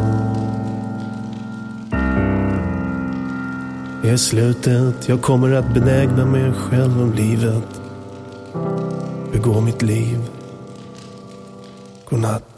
[4.04, 7.80] I slutet, jag kommer att benägna mig själv om livet.
[9.32, 10.18] Begå mitt liv.
[12.04, 12.57] Godnatt.